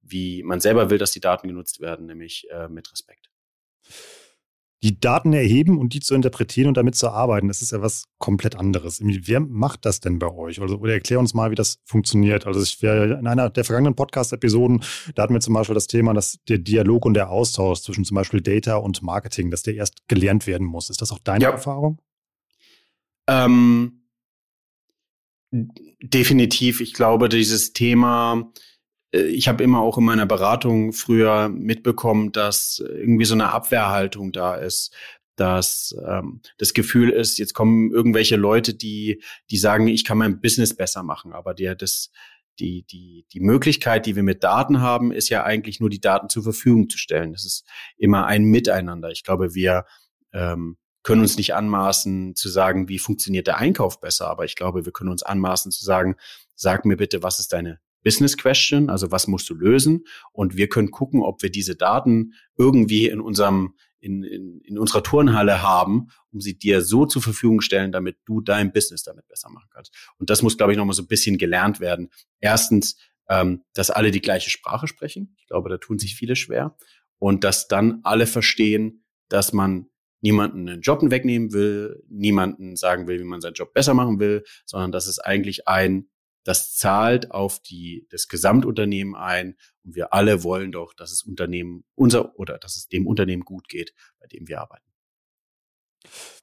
[0.01, 3.29] wie man selber will, dass die Daten genutzt werden, nämlich äh, mit Respekt
[4.83, 8.05] die Daten erheben und die zu interpretieren und damit zu arbeiten, das ist ja was
[8.17, 8.99] komplett anderes.
[9.03, 10.59] Wer macht das denn bei euch?
[10.59, 12.47] Also, oder erklär uns mal, wie das funktioniert.
[12.47, 14.83] Also ich wäre in einer der vergangenen Podcast-Episoden,
[15.13, 18.15] da hatten wir zum Beispiel das Thema, dass der Dialog und der Austausch zwischen zum
[18.15, 20.89] Beispiel Data und Marketing, dass der erst gelernt werden muss.
[20.89, 21.51] Ist das auch deine ja.
[21.51, 22.01] Erfahrung?
[23.27, 24.07] Ähm,
[25.51, 26.81] definitiv.
[26.81, 28.51] Ich glaube, dieses Thema
[29.11, 34.55] ich habe immer auch in meiner Beratung früher mitbekommen, dass irgendwie so eine Abwehrhaltung da
[34.55, 34.95] ist,
[35.35, 40.39] dass ähm, das Gefühl ist, jetzt kommen irgendwelche Leute, die die sagen, ich kann mein
[40.39, 42.11] Business besser machen, aber der das
[42.59, 46.29] die die die Möglichkeit, die wir mit Daten haben, ist ja eigentlich nur die Daten
[46.29, 47.33] zur Verfügung zu stellen.
[47.33, 47.65] Das ist
[47.97, 49.09] immer ein Miteinander.
[49.11, 49.85] Ich glaube, wir
[50.33, 54.85] ähm, können uns nicht anmaßen zu sagen, wie funktioniert der Einkauf besser, aber ich glaube,
[54.85, 56.15] wir können uns anmaßen zu sagen,
[56.55, 60.05] sag mir bitte, was ist deine Business Question, also was musst du lösen?
[60.31, 65.03] Und wir können gucken, ob wir diese Daten irgendwie in unserem in, in, in unserer
[65.03, 69.49] Turnhalle haben, um sie dir so zur Verfügung stellen, damit du dein Business damit besser
[69.49, 69.93] machen kannst.
[70.17, 72.09] Und das muss, glaube ich, nochmal so ein bisschen gelernt werden.
[72.39, 72.97] Erstens,
[73.29, 75.35] ähm, dass alle die gleiche Sprache sprechen.
[75.37, 76.75] Ich glaube, da tun sich viele schwer.
[77.19, 79.87] Und dass dann alle verstehen, dass man
[80.21, 84.43] niemanden einen Job wegnehmen will, niemanden sagen will, wie man seinen Job besser machen will,
[84.65, 86.09] sondern dass es eigentlich ein
[86.43, 91.83] das zahlt auf die, das Gesamtunternehmen ein und wir alle wollen doch, dass es Unternehmen,
[91.95, 94.85] unser oder dass es dem Unternehmen gut geht, bei dem wir arbeiten.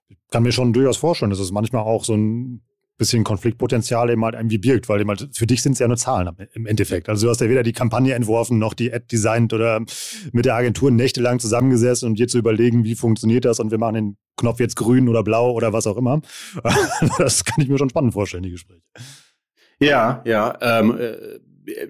[0.08, 2.62] Ich kann mir schon durchaus vorstellen, dass es manchmal auch so ein
[2.98, 5.96] bisschen Konfliktpotenzial eben halt irgendwie birgt, weil eben halt für dich sind es ja nur
[5.96, 7.08] Zahlen im Endeffekt.
[7.08, 9.84] Also du hast ja weder die Kampagne entworfen, noch die Ad designt oder
[10.32, 13.94] mit der Agentur nächtelang zusammengesessen und dir zu überlegen, wie funktioniert das und wir machen
[13.94, 16.20] den Knopf jetzt grün oder blau oder was auch immer.
[17.18, 18.82] Das kann ich mir schon spannend vorstellen, die Gespräche.
[19.80, 20.58] Ja, ja.
[20.60, 21.38] Ähm, äh,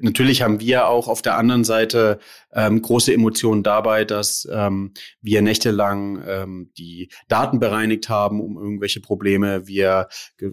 [0.01, 2.19] natürlich haben wir auch auf der anderen Seite
[2.53, 9.01] ähm, große Emotionen dabei, dass ähm, wir nächtelang ähm, die Daten bereinigt haben, um irgendwelche
[9.01, 9.67] Probleme.
[9.67, 10.09] Wir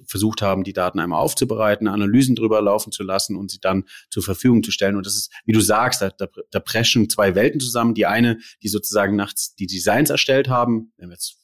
[0.05, 4.23] versucht haben, die Daten einmal aufzubereiten, Analysen drüber laufen zu lassen und sie dann zur
[4.23, 4.95] Verfügung zu stellen.
[4.95, 7.95] Und das ist, wie du sagst, da, da, da preschen zwei Welten zusammen.
[7.95, 11.37] Die eine, die sozusagen nachts die Designs erstellt haben, wenn wir jetzt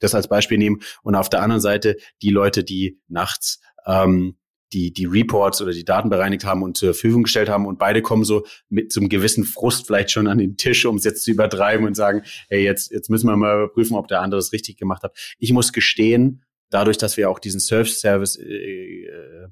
[0.00, 4.36] das als Beispiel nehmen, und auf der anderen Seite die Leute, die nachts ähm,
[4.72, 7.66] die, die Reports oder die Daten bereinigt haben und zur Verfügung gestellt haben.
[7.66, 10.96] Und beide kommen so mit so einem gewissen Frust vielleicht schon an den Tisch, um
[10.96, 14.20] es jetzt zu übertreiben und sagen, hey, jetzt, jetzt müssen wir mal überprüfen, ob der
[14.20, 15.16] andere es richtig gemacht hat.
[15.38, 19.48] Ich muss gestehen, dadurch, dass wir auch diesen Surf-Service äh, äh,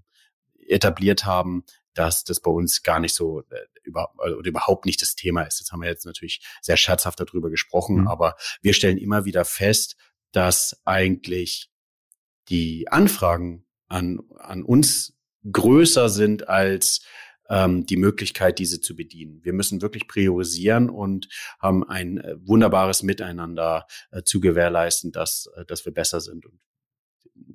[0.67, 5.15] etabliert haben, dass das bei uns gar nicht so äh, über, oder überhaupt nicht das
[5.15, 5.61] Thema ist.
[5.61, 8.09] Jetzt haben wir jetzt natürlich sehr scherzhaft darüber gesprochen, mhm.
[8.09, 9.97] aber wir stellen immer wieder fest,
[10.33, 11.71] dass eigentlich
[12.49, 15.17] die Anfragen an, an uns
[15.51, 17.05] größer sind als
[17.49, 19.41] ähm, die Möglichkeit, diese zu bedienen.
[19.43, 25.65] Wir müssen wirklich priorisieren und haben ein äh, wunderbares Miteinander äh, zu gewährleisten, dass, äh,
[25.67, 26.61] dass wir besser sind und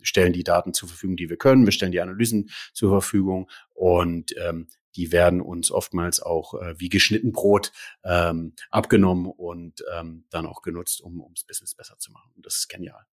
[0.01, 1.65] stellen die Daten zur Verfügung, die wir können.
[1.65, 6.89] Wir stellen die Analysen zur Verfügung und ähm, die werden uns oftmals auch äh, wie
[6.89, 7.71] geschnitten Brot
[8.03, 12.31] ähm, abgenommen und ähm, dann auch genutzt, um ums Business besser zu machen.
[12.35, 13.05] Und das ist genial.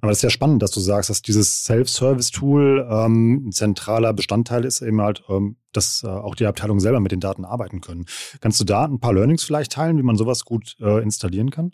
[0.00, 4.64] Aber es ist ja spannend, dass du sagst, dass dieses Self-Service-Tool ähm, ein zentraler Bestandteil
[4.64, 8.06] ist, eben halt, ähm, dass äh, auch die Abteilungen selber mit den Daten arbeiten können.
[8.40, 11.72] Kannst du da ein paar Learnings vielleicht teilen, wie man sowas gut äh, installieren kann?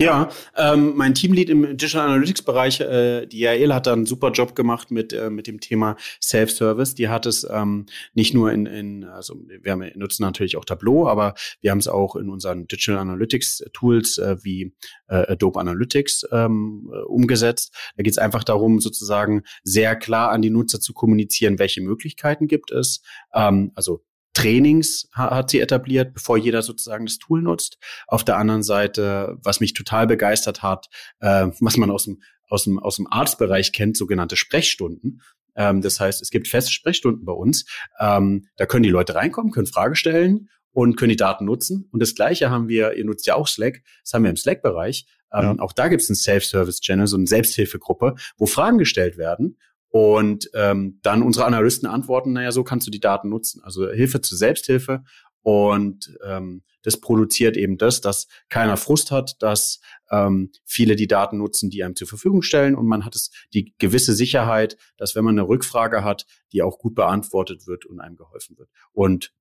[0.00, 4.32] Ja, ähm, mein Teamlead im Digital Analytics Bereich, äh, die Jael, hat da einen super
[4.32, 6.96] Job gemacht mit äh, mit dem Thema Self-Service.
[6.96, 11.06] Die hat es ähm, nicht nur in, in also wir haben, nutzen natürlich auch Tableau,
[11.06, 14.74] aber wir haben es auch in unseren Digital Analytics Tools äh, wie
[15.06, 17.72] äh, Adobe Analytics ähm, äh, umgesetzt.
[17.96, 22.48] Da geht es einfach darum, sozusagen sehr klar an die Nutzer zu kommunizieren, welche Möglichkeiten
[22.48, 23.02] gibt es.
[23.34, 24.02] Ähm, also
[24.34, 27.78] Trainings hat sie etabliert, bevor jeder sozusagen das Tool nutzt.
[28.06, 30.88] Auf der anderen Seite, was mich total begeistert hat,
[31.20, 35.20] äh, was man aus dem, aus, dem, aus dem Arztbereich kennt, sogenannte Sprechstunden.
[35.54, 37.66] Ähm, das heißt, es gibt feste Sprechstunden bei uns.
[38.00, 41.88] Ähm, da können die Leute reinkommen, können Frage stellen und können die Daten nutzen.
[41.92, 45.06] Und das Gleiche haben wir, ihr nutzt ja auch Slack, das haben wir im Slack-Bereich.
[45.32, 45.58] Ähm, ja.
[45.58, 49.58] Auch da gibt es einen Self-Service-Channel, so eine Selbsthilfegruppe, wo Fragen gestellt werden
[49.92, 53.62] und ähm, dann unsere Analysten antworten, naja, so kannst du die Daten nutzen.
[53.62, 55.04] Also Hilfe zur Selbsthilfe.
[55.42, 61.36] Und ähm, das produziert eben das, dass keiner Frust hat, dass ähm, viele die Daten
[61.36, 65.24] nutzen, die einem zur Verfügung stellen und man hat es die gewisse Sicherheit, dass wenn
[65.24, 68.70] man eine Rückfrage hat, die auch gut beantwortet wird und einem geholfen wird.
[68.92, 69.34] Und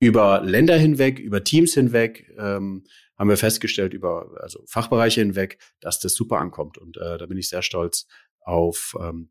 [0.00, 2.84] über Länder hinweg, über Teams hinweg ähm,
[3.16, 6.78] haben wir festgestellt, über also Fachbereiche hinweg, dass das super ankommt.
[6.78, 8.06] Und äh, da bin ich sehr stolz
[8.44, 9.30] auf ähm,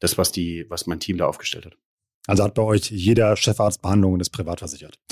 [0.00, 1.76] das, was die, was mein Team da aufgestellt hat.
[2.26, 4.98] Also hat bei euch jeder Chefarzt Behandlungen ist privat versichert.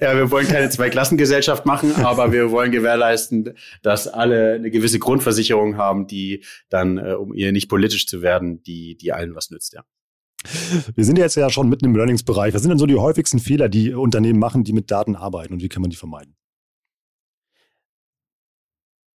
[0.00, 5.76] ja, wir wollen keine Zweiklassengesellschaft machen, aber wir wollen gewährleisten, dass alle eine gewisse Grundversicherung
[5.76, 9.74] haben, die dann, äh, um ihr nicht politisch zu werden, die, die allen was nützt,
[9.74, 9.84] ja.
[10.94, 12.54] Wir sind jetzt ja schon mitten im Learningsbereich.
[12.54, 15.62] Was sind denn so die häufigsten Fehler, die Unternehmen machen, die mit Daten arbeiten und
[15.62, 16.34] wie kann man die vermeiden?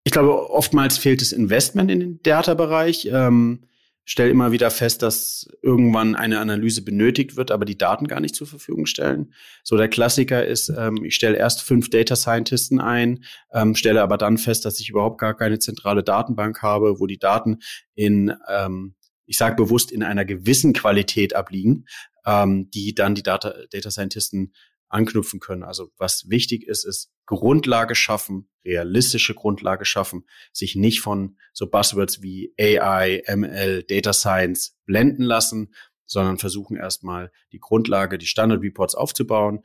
[0.06, 3.10] Ich glaube, oftmals fehlt das Investment in den Data-Bereich.
[3.12, 3.66] Ähm,
[4.06, 8.36] stelle immer wieder fest, dass irgendwann eine Analyse benötigt wird, aber die Daten gar nicht
[8.36, 9.34] zur Verfügung stellen.
[9.64, 14.18] So der Klassiker ist, ähm, ich stelle erst fünf Data Scientisten ein, ähm, stelle aber
[14.18, 17.58] dann fest, dass ich überhaupt gar keine zentrale Datenbank habe, wo die Daten
[17.96, 18.94] in, ähm,
[19.26, 21.88] ich sage bewusst, in einer gewissen Qualität abliegen,
[22.28, 24.54] ähm, die dann die Data, Data Scientisten
[24.88, 25.64] anknüpfen können.
[25.64, 32.22] Also was wichtig ist, ist Grundlage schaffen, realistische Grundlage schaffen, sich nicht von so Buzzwords
[32.22, 35.74] wie AI, ML, Data Science blenden lassen,
[36.06, 39.64] sondern versuchen erstmal die Grundlage, die Standard Reports aufzubauen.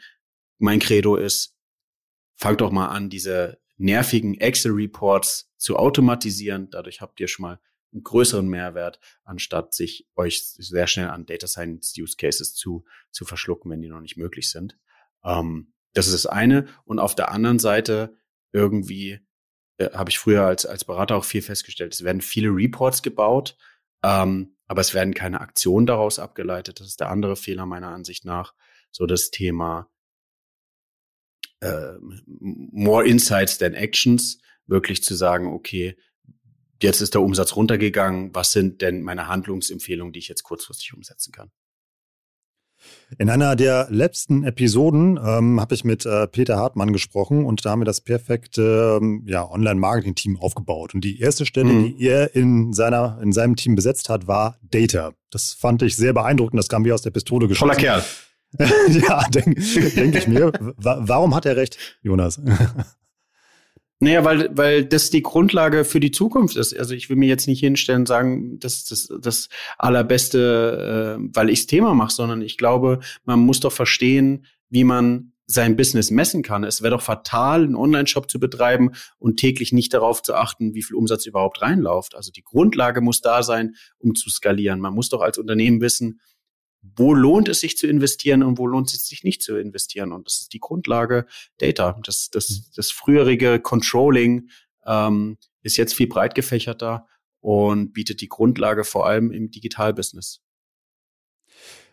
[0.58, 1.56] Mein Credo ist,
[2.34, 6.68] fangt doch mal an, diese nervigen Excel Reports zu automatisieren.
[6.70, 7.60] Dadurch habt ihr schon mal
[7.92, 13.24] einen größeren Mehrwert, anstatt sich euch sehr schnell an Data Science Use Cases zu, zu
[13.24, 14.78] verschlucken, wenn die noch nicht möglich sind.
[15.24, 16.66] Ähm, das ist das eine.
[16.84, 18.16] Und auf der anderen Seite
[18.52, 19.20] irgendwie
[19.78, 23.56] äh, habe ich früher als, als Berater auch viel festgestellt, es werden viele Reports gebaut,
[24.02, 26.80] ähm, aber es werden keine Aktionen daraus abgeleitet.
[26.80, 28.54] Das ist der andere Fehler meiner Ansicht nach.
[28.92, 29.90] So das Thema
[31.60, 31.94] äh,
[32.26, 35.96] more insights than actions, wirklich zu sagen, okay,
[36.82, 41.32] jetzt ist der Umsatz runtergegangen, was sind denn meine Handlungsempfehlungen, die ich jetzt kurzfristig umsetzen
[41.32, 41.50] kann?
[43.18, 47.70] In einer der letzten Episoden ähm, habe ich mit äh, Peter Hartmann gesprochen und da
[47.70, 50.94] haben wir das perfekte ähm, ja, Online-Marketing-Team aufgebaut.
[50.94, 51.96] Und die erste Stelle, mhm.
[51.96, 55.12] die er in, seiner, in seinem Team besetzt hat, war Data.
[55.30, 56.58] Das fand ich sehr beeindruckend.
[56.58, 57.76] Das kam wie aus der Pistole geschossen.
[57.76, 58.04] Toller Kerl.
[58.88, 60.52] ja, denke denk ich mir.
[60.76, 62.40] Warum hat er recht, Jonas?
[64.02, 66.74] Naja, weil, weil das die Grundlage für die Zukunft ist.
[66.76, 71.28] Also ich will mir jetzt nicht hinstellen und sagen, das ist das, das Allerbeste, äh,
[71.34, 76.10] weil ichs Thema mache, sondern ich glaube, man muss doch verstehen, wie man sein Business
[76.10, 76.64] messen kann.
[76.64, 80.82] Es wäre doch fatal, einen Online-Shop zu betreiben und täglich nicht darauf zu achten, wie
[80.82, 82.14] viel Umsatz überhaupt reinläuft.
[82.14, 84.80] Also die Grundlage muss da sein, um zu skalieren.
[84.80, 86.20] Man muss doch als Unternehmen wissen,
[86.82, 90.12] wo lohnt es sich zu investieren und wo lohnt es sich nicht zu investieren.
[90.12, 91.26] Und das ist die Grundlage
[91.58, 91.98] Data.
[92.04, 92.64] Das, das, mhm.
[92.76, 94.48] das früherige Controlling
[94.86, 97.06] ähm, ist jetzt viel breit gefächerter
[97.40, 100.40] und bietet die Grundlage vor allem im Digitalbusiness.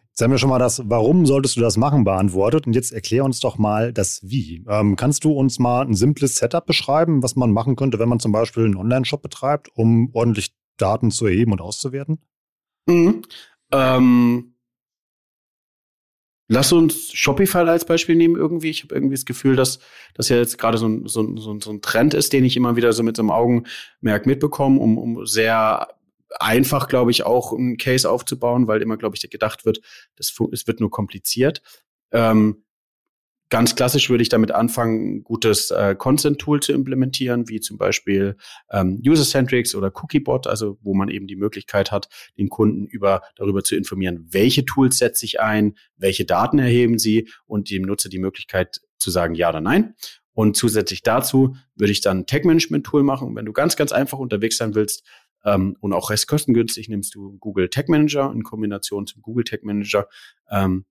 [0.10, 3.24] Jetzt haben wir schon mal das Warum solltest du das machen beantwortet und jetzt erklär
[3.24, 4.66] uns doch mal das Wie.
[4.68, 8.20] Ähm, kannst du uns mal ein simples Setup beschreiben, was man machen könnte, wenn man
[8.20, 12.20] zum Beispiel einen Online-Shop betreibt, um ordentlich Daten zu erheben und auszuwerten?
[12.88, 13.22] Mhm.
[13.72, 14.57] Ähm
[16.50, 18.70] Lass uns Shopify als Beispiel nehmen irgendwie.
[18.70, 19.80] Ich habe irgendwie das Gefühl, dass
[20.14, 22.76] das ja jetzt gerade so ein, so, ein, so ein Trend ist, den ich immer
[22.76, 25.90] wieder so mit so einem Augenmerk mitbekomme, um, um sehr
[26.40, 29.82] einfach, glaube ich, auch einen Case aufzubauen, weil immer, glaube ich, gedacht wird,
[30.16, 31.62] das, es wird nur kompliziert.
[32.12, 32.64] Ähm,
[33.50, 38.36] Ganz klassisch würde ich damit anfangen, gutes äh, Consent-Tool zu implementieren, wie zum Beispiel
[38.72, 43.64] ähm, User-Centrics oder Cookiebot, also wo man eben die Möglichkeit hat, den Kunden über darüber
[43.64, 48.20] zu informieren, welche Tools setze ich ein, welche Daten erheben sie und dem Nutzer die
[48.20, 49.96] Möglichkeit zu sagen ja oder nein.
[50.34, 53.30] Und zusätzlich dazu würde ich dann ein Tag-Management-Tool machen.
[53.30, 55.04] Und wenn du ganz, ganz einfach unterwegs sein willst
[55.46, 60.08] ähm, und auch restkostengünstig, nimmst du Google Tag Manager in Kombination zum Google Tag Manager.
[60.52, 60.86] Ähm,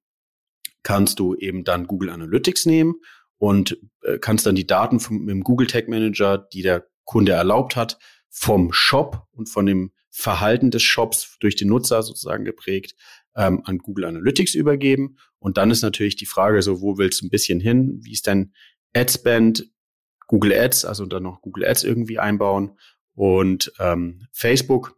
[0.87, 2.95] kannst du eben dann Google Analytics nehmen
[3.39, 7.75] und äh, kannst dann die Daten vom, im Google Tag Manager, die der Kunde erlaubt
[7.75, 7.99] hat,
[8.31, 12.95] vom Shop und von dem Verhalten des Shops durch den Nutzer sozusagen geprägt,
[13.35, 15.17] ähm, an Google Analytics übergeben.
[15.41, 17.99] Und dann ist natürlich die Frage, so wo willst du ein bisschen hin?
[18.05, 18.53] Wie ist dein
[18.95, 19.69] Adspend?
[20.29, 22.79] Google Ads, also dann noch Google Ads irgendwie einbauen
[23.15, 24.97] und ähm, Facebook.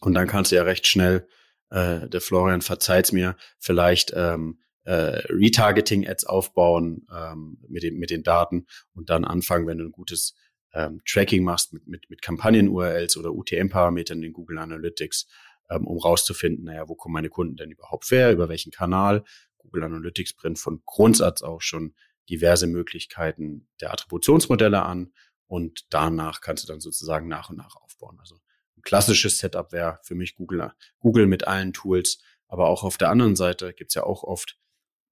[0.00, 1.26] Und dann kannst du ja recht schnell,
[1.70, 8.22] äh, der Florian verzeiht's mir, vielleicht ähm, äh, Retargeting-Ads aufbauen ähm, mit, den, mit den
[8.22, 10.34] Daten und dann anfangen, wenn du ein gutes
[10.72, 15.26] ähm, Tracking machst mit, mit, mit Kampagnen-URLs oder UTM-Parametern in Google Analytics,
[15.70, 19.24] ähm, um rauszufinden, naja, wo kommen meine Kunden denn überhaupt her, über welchen Kanal.
[19.58, 21.94] Google Analytics bringt von Grundsatz auch schon
[22.28, 25.12] diverse Möglichkeiten der Attributionsmodelle an
[25.46, 28.18] und danach kannst du dann sozusagen nach und nach aufbauen.
[28.20, 28.36] Also
[28.76, 32.18] ein klassisches Setup wäre für mich Google, Google mit allen Tools,
[32.48, 34.58] aber auch auf der anderen Seite gibt's ja auch oft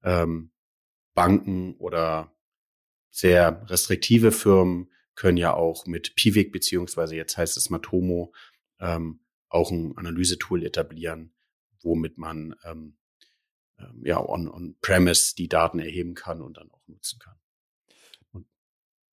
[0.03, 0.50] ähm,
[1.14, 2.34] Banken oder
[3.11, 8.32] sehr restriktive Firmen können ja auch mit Pivik beziehungsweise jetzt heißt es Matomo
[8.80, 11.34] ähm, auch ein Analysetool etablieren,
[11.82, 12.96] womit man ähm,
[13.78, 17.36] ähm, ja on-premise on die Daten erheben kann und dann auch nutzen kann.
[18.32, 18.46] Und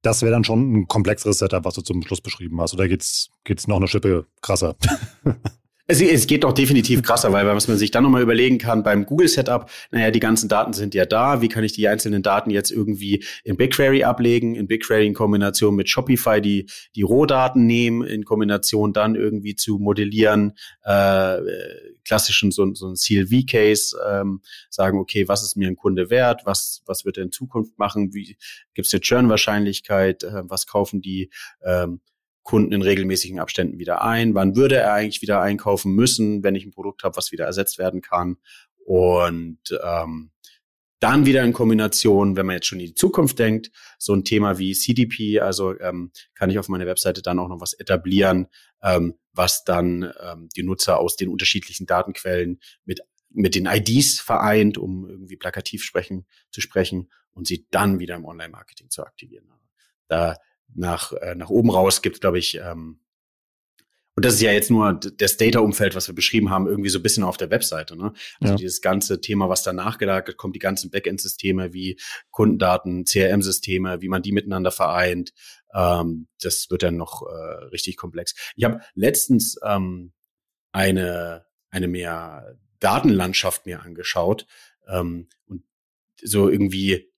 [0.02, 2.74] das wäre dann schon ein komplexeres Setup, was du zum Schluss beschrieben hast.
[2.74, 4.78] Oder geht's geht's noch eine Schippe krasser?
[5.92, 9.08] Es, es geht doch definitiv krasser, weil was man sich dann nochmal überlegen kann beim
[9.08, 12.70] Google-Setup, naja, die ganzen Daten sind ja da, wie kann ich die einzelnen Daten jetzt
[12.70, 18.24] irgendwie in BigQuery ablegen, in BigQuery in Kombination mit Shopify die, die Rohdaten nehmen, in
[18.24, 21.38] Kombination dann irgendwie zu modellieren, äh,
[22.06, 26.84] klassischen so, so ein CLV-Case, ähm, sagen, okay, was ist mir ein Kunde wert, was,
[26.86, 28.38] was wird er in Zukunft machen, wie
[28.76, 31.32] gibt es eine Churn-Wahrscheinlichkeit, äh, was kaufen die,
[31.66, 32.00] ähm,
[32.50, 34.34] Kunden in regelmäßigen Abständen wieder ein?
[34.34, 37.78] Wann würde er eigentlich wieder einkaufen müssen, wenn ich ein Produkt habe, was wieder ersetzt
[37.78, 38.38] werden kann?
[38.84, 40.32] Und ähm,
[41.00, 43.70] dann wieder in Kombination, wenn man jetzt schon in die Zukunft denkt,
[44.00, 47.62] so ein Thema wie CDP, also ähm, kann ich auf meiner Webseite dann auch noch
[47.62, 48.48] was etablieren,
[48.82, 54.80] ähm, was dann ähm, die Nutzer aus den unterschiedlichen Datenquellen mit mit den IDs vereint,
[54.80, 59.48] um irgendwie plakativ sprechen zu sprechen und sie dann wieder im Online-Marketing zu aktivieren.
[60.08, 60.36] Da
[60.74, 63.00] nach, äh, nach oben raus gibt, glaube ich, ähm,
[64.20, 67.04] und das ist ja jetzt nur das Data-Umfeld, was wir beschrieben haben, irgendwie so ein
[67.04, 67.96] bisschen auf der Webseite.
[67.96, 68.12] Ne?
[68.42, 68.58] Also ja.
[68.58, 71.98] dieses ganze Thema, was danach gelagert kommt, die ganzen Backend-Systeme wie
[72.30, 75.32] Kundendaten, CRM-Systeme, wie man die miteinander vereint,
[75.74, 78.36] ähm, das wird dann noch äh, richtig komplex.
[78.58, 80.12] Ich habe letztens ähm,
[80.74, 84.48] eine, eine mehr Datenlandschaft mir angeschaut
[84.90, 85.64] ähm, und
[86.22, 87.09] so irgendwie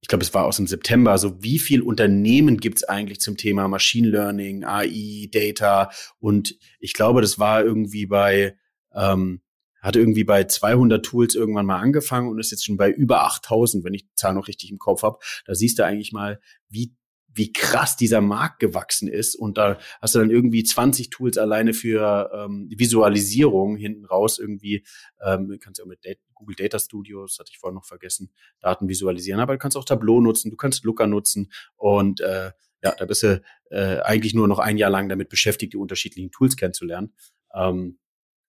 [0.00, 3.36] ich glaube, es war aus dem September, so wie viel Unternehmen gibt es eigentlich zum
[3.36, 8.56] Thema Machine Learning, AI, Data und ich glaube, das war irgendwie bei,
[8.94, 9.40] ähm,
[9.80, 13.84] hat irgendwie bei 200 Tools irgendwann mal angefangen und ist jetzt schon bei über 8000,
[13.84, 15.18] wenn ich die Zahl noch richtig im Kopf habe.
[15.46, 16.94] Da siehst du eigentlich mal, wie
[17.38, 19.36] wie krass dieser Markt gewachsen ist.
[19.36, 24.84] Und da hast du dann irgendwie 20 Tools alleine für ähm, Visualisierung hinten raus irgendwie.
[25.24, 26.04] Ähm, du kannst ja auch mit
[26.38, 28.30] Google Data Studios, hatte ich vorhin noch vergessen,
[28.60, 29.40] Daten visualisieren.
[29.40, 33.22] Aber du kannst auch Tableau nutzen, du kannst Looker nutzen und äh, ja, da bist
[33.24, 37.12] du äh, eigentlich nur noch ein Jahr lang damit beschäftigt, die unterschiedlichen Tools kennenzulernen.
[37.54, 37.98] Ähm,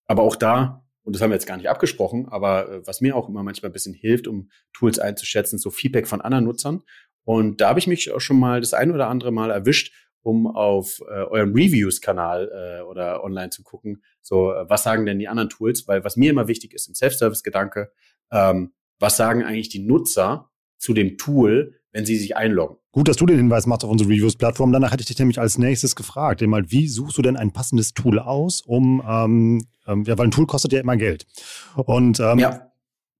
[0.05, 3.15] aber auch da, und das haben wir jetzt gar nicht abgesprochen, aber äh, was mir
[3.15, 6.83] auch immer manchmal ein bisschen hilft, um Tools einzuschätzen, so Feedback von anderen Nutzern.
[7.23, 9.93] Und da habe ich mich auch schon mal das ein oder andere Mal erwischt,
[10.29, 15.19] um auf äh, eurem Reviews-Kanal äh, oder online zu gucken, so äh, was sagen denn
[15.19, 15.87] die anderen Tools?
[15.87, 17.91] Weil was mir immer wichtig ist im Self-Service-Gedanke,
[18.31, 22.77] ähm, was sagen eigentlich die Nutzer zu dem Tool, wenn sie sich einloggen?
[22.91, 24.71] Gut, dass du den Hinweis machst auf unsere Reviews-Plattform.
[24.71, 27.93] Danach hätte ich dich nämlich als nächstes gefragt, mal, wie suchst du denn ein passendes
[27.93, 31.25] Tool aus, um, ähm, ähm, ja, weil ein Tool kostet ja immer Geld.
[31.75, 32.68] Und ähm, ja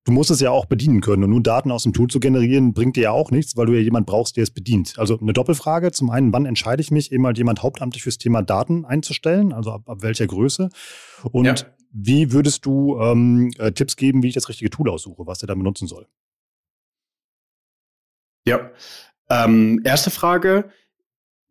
[0.10, 1.24] du musst es ja auch bedienen können.
[1.24, 3.74] Und nur Daten aus dem Tool zu generieren, bringt dir ja auch nichts, weil du
[3.74, 4.98] ja jemand brauchst, der es bedient.
[4.98, 5.92] Also eine Doppelfrage.
[5.92, 9.54] Zum einen, wann entscheide ich mich, eben halt jemand hauptamtlich fürs Thema Daten einzustellen?
[9.54, 10.70] Also ab, ab welcher Größe?
[11.32, 11.56] Und ja.
[11.92, 15.48] wie würdest du ähm, äh, Tipps geben, wie ich das richtige Tool aussuche, was der
[15.48, 16.08] dann benutzen soll?
[18.48, 18.72] Ja.
[19.30, 20.72] Ähm, erste Frage.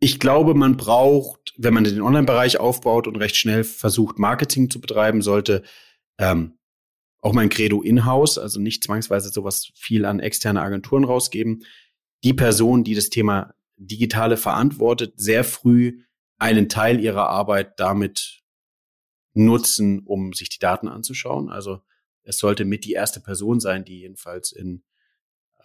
[0.01, 4.81] Ich glaube, man braucht, wenn man den Online-Bereich aufbaut und recht schnell versucht, Marketing zu
[4.81, 5.63] betreiben sollte,
[6.17, 6.58] ähm,
[7.21, 11.65] auch mein Credo in-house, also nicht zwangsweise sowas viel an externe Agenturen rausgeben.
[12.23, 16.03] Die Person, die das Thema Digitale verantwortet, sehr früh
[16.37, 18.41] einen Teil ihrer Arbeit damit
[19.33, 21.49] nutzen, um sich die Daten anzuschauen.
[21.49, 21.81] Also
[22.23, 24.83] es sollte mit die erste Person sein, die jedenfalls in,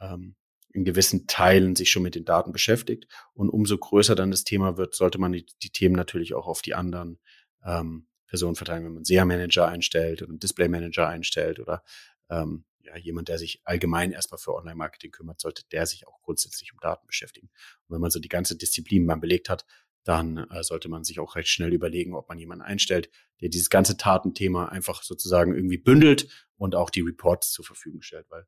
[0.01, 0.37] ähm,
[0.73, 3.07] in gewissen Teilen sich schon mit den Daten beschäftigt.
[3.33, 6.63] Und umso größer dann das Thema wird, sollte man die, die Themen natürlich auch auf
[6.63, 7.19] die anderen
[7.65, 11.83] ähm, Personenverteilung, wenn man SEA-Manager einstellt oder einen Display-Manager einstellt oder
[12.31, 16.73] ähm, ja, jemand, der sich allgemein erstmal für Online-Marketing kümmert, sollte der sich auch grundsätzlich
[16.73, 17.49] um Daten beschäftigen.
[17.87, 19.65] Und wenn man so die ganze Disziplin mal belegt hat,
[20.05, 23.11] dann äh, sollte man sich auch recht schnell überlegen, ob man jemanden einstellt,
[23.41, 28.27] der dieses ganze Tatenthema einfach sozusagen irgendwie bündelt und auch die Reports zur Verfügung stellt.
[28.31, 28.47] Weil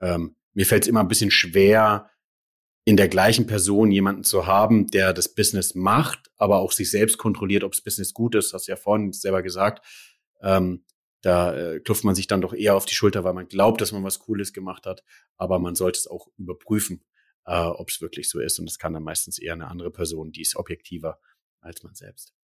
[0.00, 2.10] ähm, mir fällt es immer ein bisschen schwer,
[2.86, 7.18] in der gleichen Person jemanden zu haben, der das Business macht, aber auch sich selbst
[7.18, 8.52] kontrolliert, ob das Business gut ist.
[8.52, 9.84] Hast du ja vorhin selber gesagt.
[10.40, 10.84] Ähm,
[11.20, 13.90] da äh, klopft man sich dann doch eher auf die Schulter, weil man glaubt, dass
[13.90, 15.02] man was Cooles gemacht hat.
[15.36, 17.04] Aber man sollte es auch überprüfen,
[17.44, 18.60] äh, ob es wirklich so ist.
[18.60, 21.18] Und es kann dann meistens eher eine andere Person, die ist objektiver
[21.60, 22.34] als man selbst.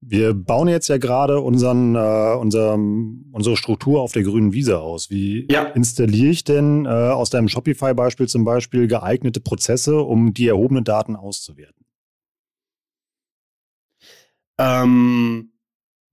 [0.00, 5.10] Wir bauen jetzt ja gerade unseren, äh, unser, unsere Struktur auf der grünen Wiese aus.
[5.10, 5.64] Wie ja.
[5.64, 11.16] installiere ich denn äh, aus deinem Shopify-Beispiel zum Beispiel geeignete Prozesse, um die erhobenen Daten
[11.16, 11.84] auszuwerten?
[14.58, 15.52] Ähm,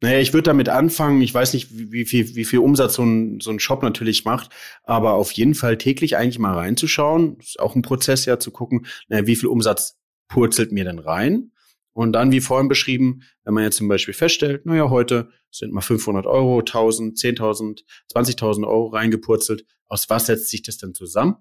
[0.01, 1.21] naja, ich würde damit anfangen.
[1.21, 4.25] Ich weiß nicht, wie, wie, viel, wie viel Umsatz so ein, so ein Shop natürlich
[4.25, 4.49] macht,
[4.83, 7.37] aber auf jeden Fall täglich eigentlich mal reinzuschauen.
[7.37, 10.99] Das ist auch ein Prozess ja zu gucken, naja, wie viel Umsatz purzelt mir denn
[10.99, 11.51] rein?
[11.95, 15.79] Und dann, wie vorhin beschrieben, wenn man jetzt zum Beispiel feststellt, naja, heute sind mal
[15.79, 19.65] 500 Euro, 1000, 10.000, 20.000 Euro reingepurzelt.
[19.87, 21.37] Aus was setzt sich das denn zusammen?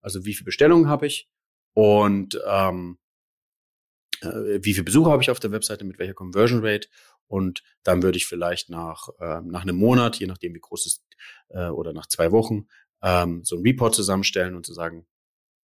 [0.00, 1.28] Also wie viele Bestellungen habe ich
[1.74, 2.98] und ähm,
[4.20, 6.88] äh, wie viele Besucher habe ich auf der Webseite, mit welcher Conversion Rate
[7.26, 11.04] und dann würde ich vielleicht nach, äh, nach einem Monat, je nachdem wie groß es
[11.48, 12.68] äh, oder nach zwei Wochen,
[13.02, 15.04] ähm, so ein Report zusammenstellen und zu sagen,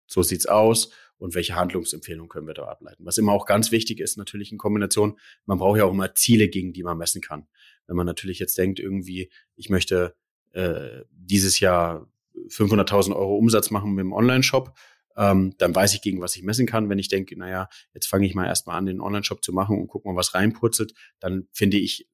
[0.08, 3.04] so sieht's aus und welche Handlungsempfehlungen können wir da ableiten.
[3.04, 6.48] Was immer auch ganz wichtig ist, natürlich in Kombination, man braucht ja auch immer Ziele,
[6.48, 7.46] gegen die man messen kann.
[7.86, 10.14] Wenn man natürlich jetzt denkt, irgendwie, ich möchte
[10.52, 12.08] äh, dieses Jahr
[12.48, 14.76] 500.000 Euro Umsatz machen mit dem Online-Shop,
[15.16, 16.88] ähm, dann weiß ich, gegen was ich messen kann.
[16.88, 19.88] Wenn ich denke, naja, jetzt fange ich mal erstmal an, den Online-Shop zu machen und
[19.88, 22.08] guck mal, was reinpurzelt, dann finde ich,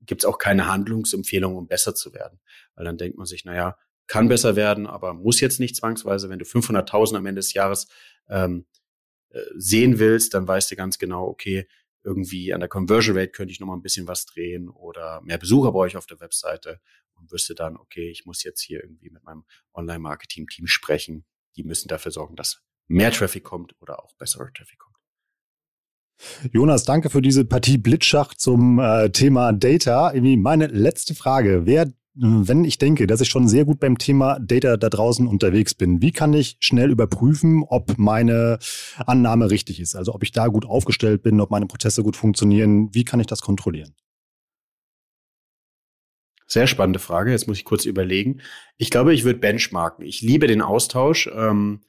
[0.00, 2.40] gibt es auch keine Handlungsempfehlung, um besser zu werden.
[2.74, 3.76] Weil dann denkt man sich, naja,
[4.08, 6.28] kann besser werden, aber muss jetzt nicht zwangsweise.
[6.28, 7.88] Wenn du 500.000 am Ende des Jahres
[8.28, 8.66] ähm,
[9.30, 11.68] äh, sehen willst, dann weißt du ganz genau, okay,
[12.02, 15.38] irgendwie an der Conversion Rate könnte ich noch mal ein bisschen was drehen oder mehr
[15.38, 16.80] Besucher brauche ich auf der Webseite
[17.14, 19.44] und wüsste dann, okay, ich muss jetzt hier irgendwie mit meinem
[19.74, 21.26] Online-Marketing-Team sprechen.
[21.56, 24.96] Die müssen dafür sorgen, dass mehr Traffic kommt oder auch besserer Traffic kommt.
[26.52, 30.12] Jonas, danke für diese Partie Blitzschach zum äh, Thema Data.
[30.12, 31.62] Irgendwie meine letzte Frage.
[31.64, 35.74] Wer wenn ich denke, dass ich schon sehr gut beim Thema Data da draußen unterwegs
[35.74, 38.58] bin, wie kann ich schnell überprüfen, ob meine
[39.06, 39.94] Annahme richtig ist?
[39.94, 43.28] Also ob ich da gut aufgestellt bin, ob meine Prozesse gut funktionieren, wie kann ich
[43.28, 43.94] das kontrollieren?
[46.48, 47.30] Sehr spannende Frage.
[47.30, 48.40] Jetzt muss ich kurz überlegen.
[48.78, 50.04] Ich glaube, ich würde benchmarken.
[50.04, 51.30] Ich liebe den Austausch.
[51.32, 51.82] Ähm,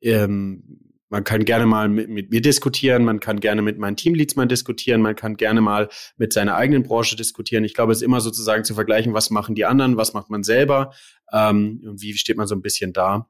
[0.00, 4.36] ähm, man kann gerne mal mit, mit, mir diskutieren, man kann gerne mit meinen Teamleads
[4.36, 7.64] mal diskutieren, man kann gerne mal mit seiner eigenen Branche diskutieren.
[7.64, 10.42] Ich glaube, es ist immer sozusagen zu vergleichen, was machen die anderen, was macht man
[10.42, 10.92] selber
[11.32, 13.28] ähm, und wie steht man so ein bisschen da,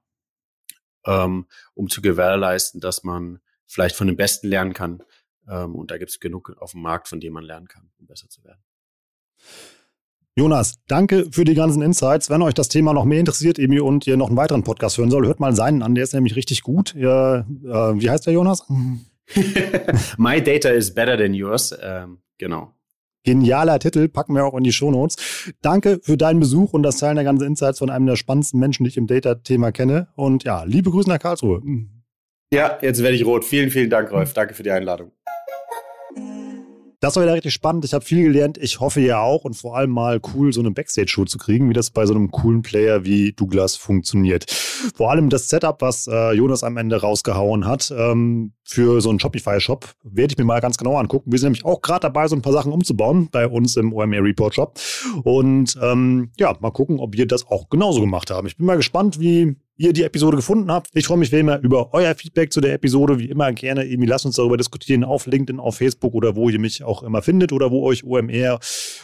[1.07, 5.03] ähm, um zu gewährleisten, dass man vielleicht von den Besten lernen kann.
[5.49, 8.07] Ähm, und da gibt es genug auf dem Markt, von dem man lernen kann, um
[8.07, 8.63] besser zu werden.
[10.39, 12.31] Jonas, danke für die ganzen Insights.
[12.31, 15.11] Wenn euch das Thema noch mehr interessiert, Emi, und ihr noch einen weiteren Podcast hören
[15.11, 15.97] soll, hört mal seinen an.
[15.97, 16.95] Der ist nämlich richtig gut.
[16.95, 17.45] Ja, äh,
[18.01, 18.65] wie heißt der, Jonas?
[20.17, 21.77] My data is better than yours.
[21.83, 22.73] Ähm, genau.
[23.25, 25.17] Genialer Titel, packen wir auch in die Shownotes.
[25.61, 28.85] Danke für deinen Besuch und das Teilen der ganzen Insights von einem der spannendsten Menschen,
[28.85, 30.07] die ich im Data-Thema kenne.
[30.15, 31.63] Und ja, liebe Grüße nach Karlsruhe.
[32.53, 33.45] Ja, jetzt werde ich rot.
[33.45, 34.35] Vielen, vielen Dank, Rolf.
[34.35, 35.11] Danke für die Einladung.
[37.01, 37.85] Das war wieder richtig spannend.
[37.85, 38.59] Ich habe viel gelernt.
[38.59, 41.73] Ich hoffe ja auch und vor allem mal cool, so eine Backstage-Show zu kriegen, wie
[41.73, 44.51] das bei so einem coolen Player wie Douglas funktioniert.
[44.51, 49.21] Vor allem das Setup, was äh, Jonas am Ende rausgehauen hat, ähm, für so einen
[49.21, 51.31] Shopify-Shop, werde ich mir mal ganz genau angucken.
[51.31, 54.25] Wir sind nämlich auch gerade dabei, so ein paar Sachen umzubauen bei uns im OMR
[54.25, 54.81] Report Shop.
[55.23, 58.49] Und ähm, ja, mal gucken, ob wir das auch genauso gemacht haben.
[58.49, 60.89] Ich bin mal gespannt, wie ihr die Episode gefunden habt.
[60.93, 63.21] Ich freue mich wie immer über euer Feedback zu der Episode.
[63.21, 66.59] Wie immer gerne irgendwie lasst uns darüber diskutieren auf LinkedIn, auf Facebook oder wo ihr
[66.59, 68.59] mich auch immer findet oder wo euch OMR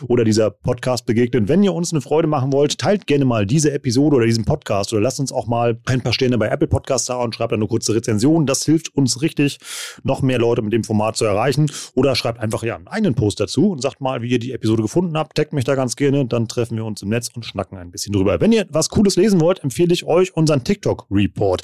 [0.08, 1.48] oder dieser Podcast begegnet.
[1.48, 4.92] Wenn ihr uns eine Freude machen wollt, teilt gerne mal diese Episode oder diesen Podcast
[4.92, 7.68] oder lasst uns auch mal ein paar Sterne bei Apple Podcasts da und schreibt eine
[7.68, 8.44] kurze Rezension.
[8.44, 9.58] Das hilft uns richtig,
[10.02, 11.70] noch mehr Leute mit dem Format zu erreichen.
[11.94, 14.82] Oder schreibt einfach ja einen eigenen Post dazu und sagt mal, wie ihr die Episode
[14.82, 15.36] gefunden habt.
[15.36, 16.26] Taggt mich da ganz gerne.
[16.26, 18.40] Dann treffen wir uns im Netz und schnacken ein bisschen drüber.
[18.40, 21.62] Wenn ihr was Cooles lesen wollt, empfehle ich euch unseren TikTok Report.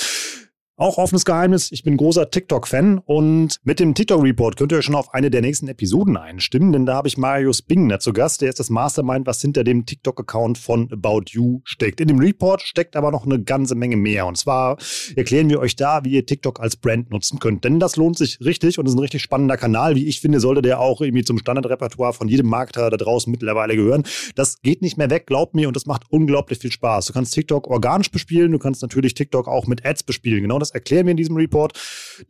[0.81, 4.95] Auch offenes Geheimnis, ich bin großer TikTok-Fan und mit dem TikTok-Report könnt ihr euch schon
[4.95, 8.41] auf eine der nächsten Episoden einstimmen, denn da habe ich Marius Bingner zu Gast.
[8.41, 12.01] Der ist das Mastermind, was hinter dem TikTok-Account von About You steckt.
[12.01, 14.25] In dem Report steckt aber noch eine ganze Menge mehr.
[14.25, 14.79] Und zwar
[15.17, 17.63] erklären wir euch da, wie ihr TikTok als Brand nutzen könnt.
[17.65, 19.97] Denn das lohnt sich richtig und ist ein richtig spannender Kanal.
[19.97, 23.77] Wie ich finde, sollte der auch irgendwie zum Standardrepertoire von jedem Marketer da draußen mittlerweile
[23.77, 24.05] gehören.
[24.35, 27.05] Das geht nicht mehr weg, glaubt mir, und das macht unglaublich viel Spaß.
[27.05, 30.41] Du kannst TikTok organisch bespielen, du kannst natürlich TikTok auch mit Ads bespielen.
[30.41, 31.73] Genau das das erklären wir in diesem Report.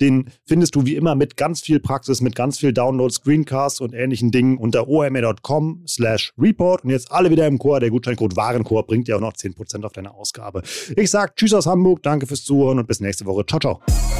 [0.00, 3.94] Den findest du wie immer mit ganz viel Praxis, mit ganz viel Downloads, Screencasts und
[3.94, 6.84] ähnlichen Dingen unter omr.com slash report.
[6.84, 7.80] Und jetzt alle wieder im Chor.
[7.80, 10.62] Der Gutscheincode Warenchor bringt dir auch noch 10% auf deine Ausgabe.
[10.96, 13.44] Ich sage Tschüss aus Hamburg, danke fürs Zuhören und bis nächste Woche.
[13.46, 14.19] Ciao, ciao.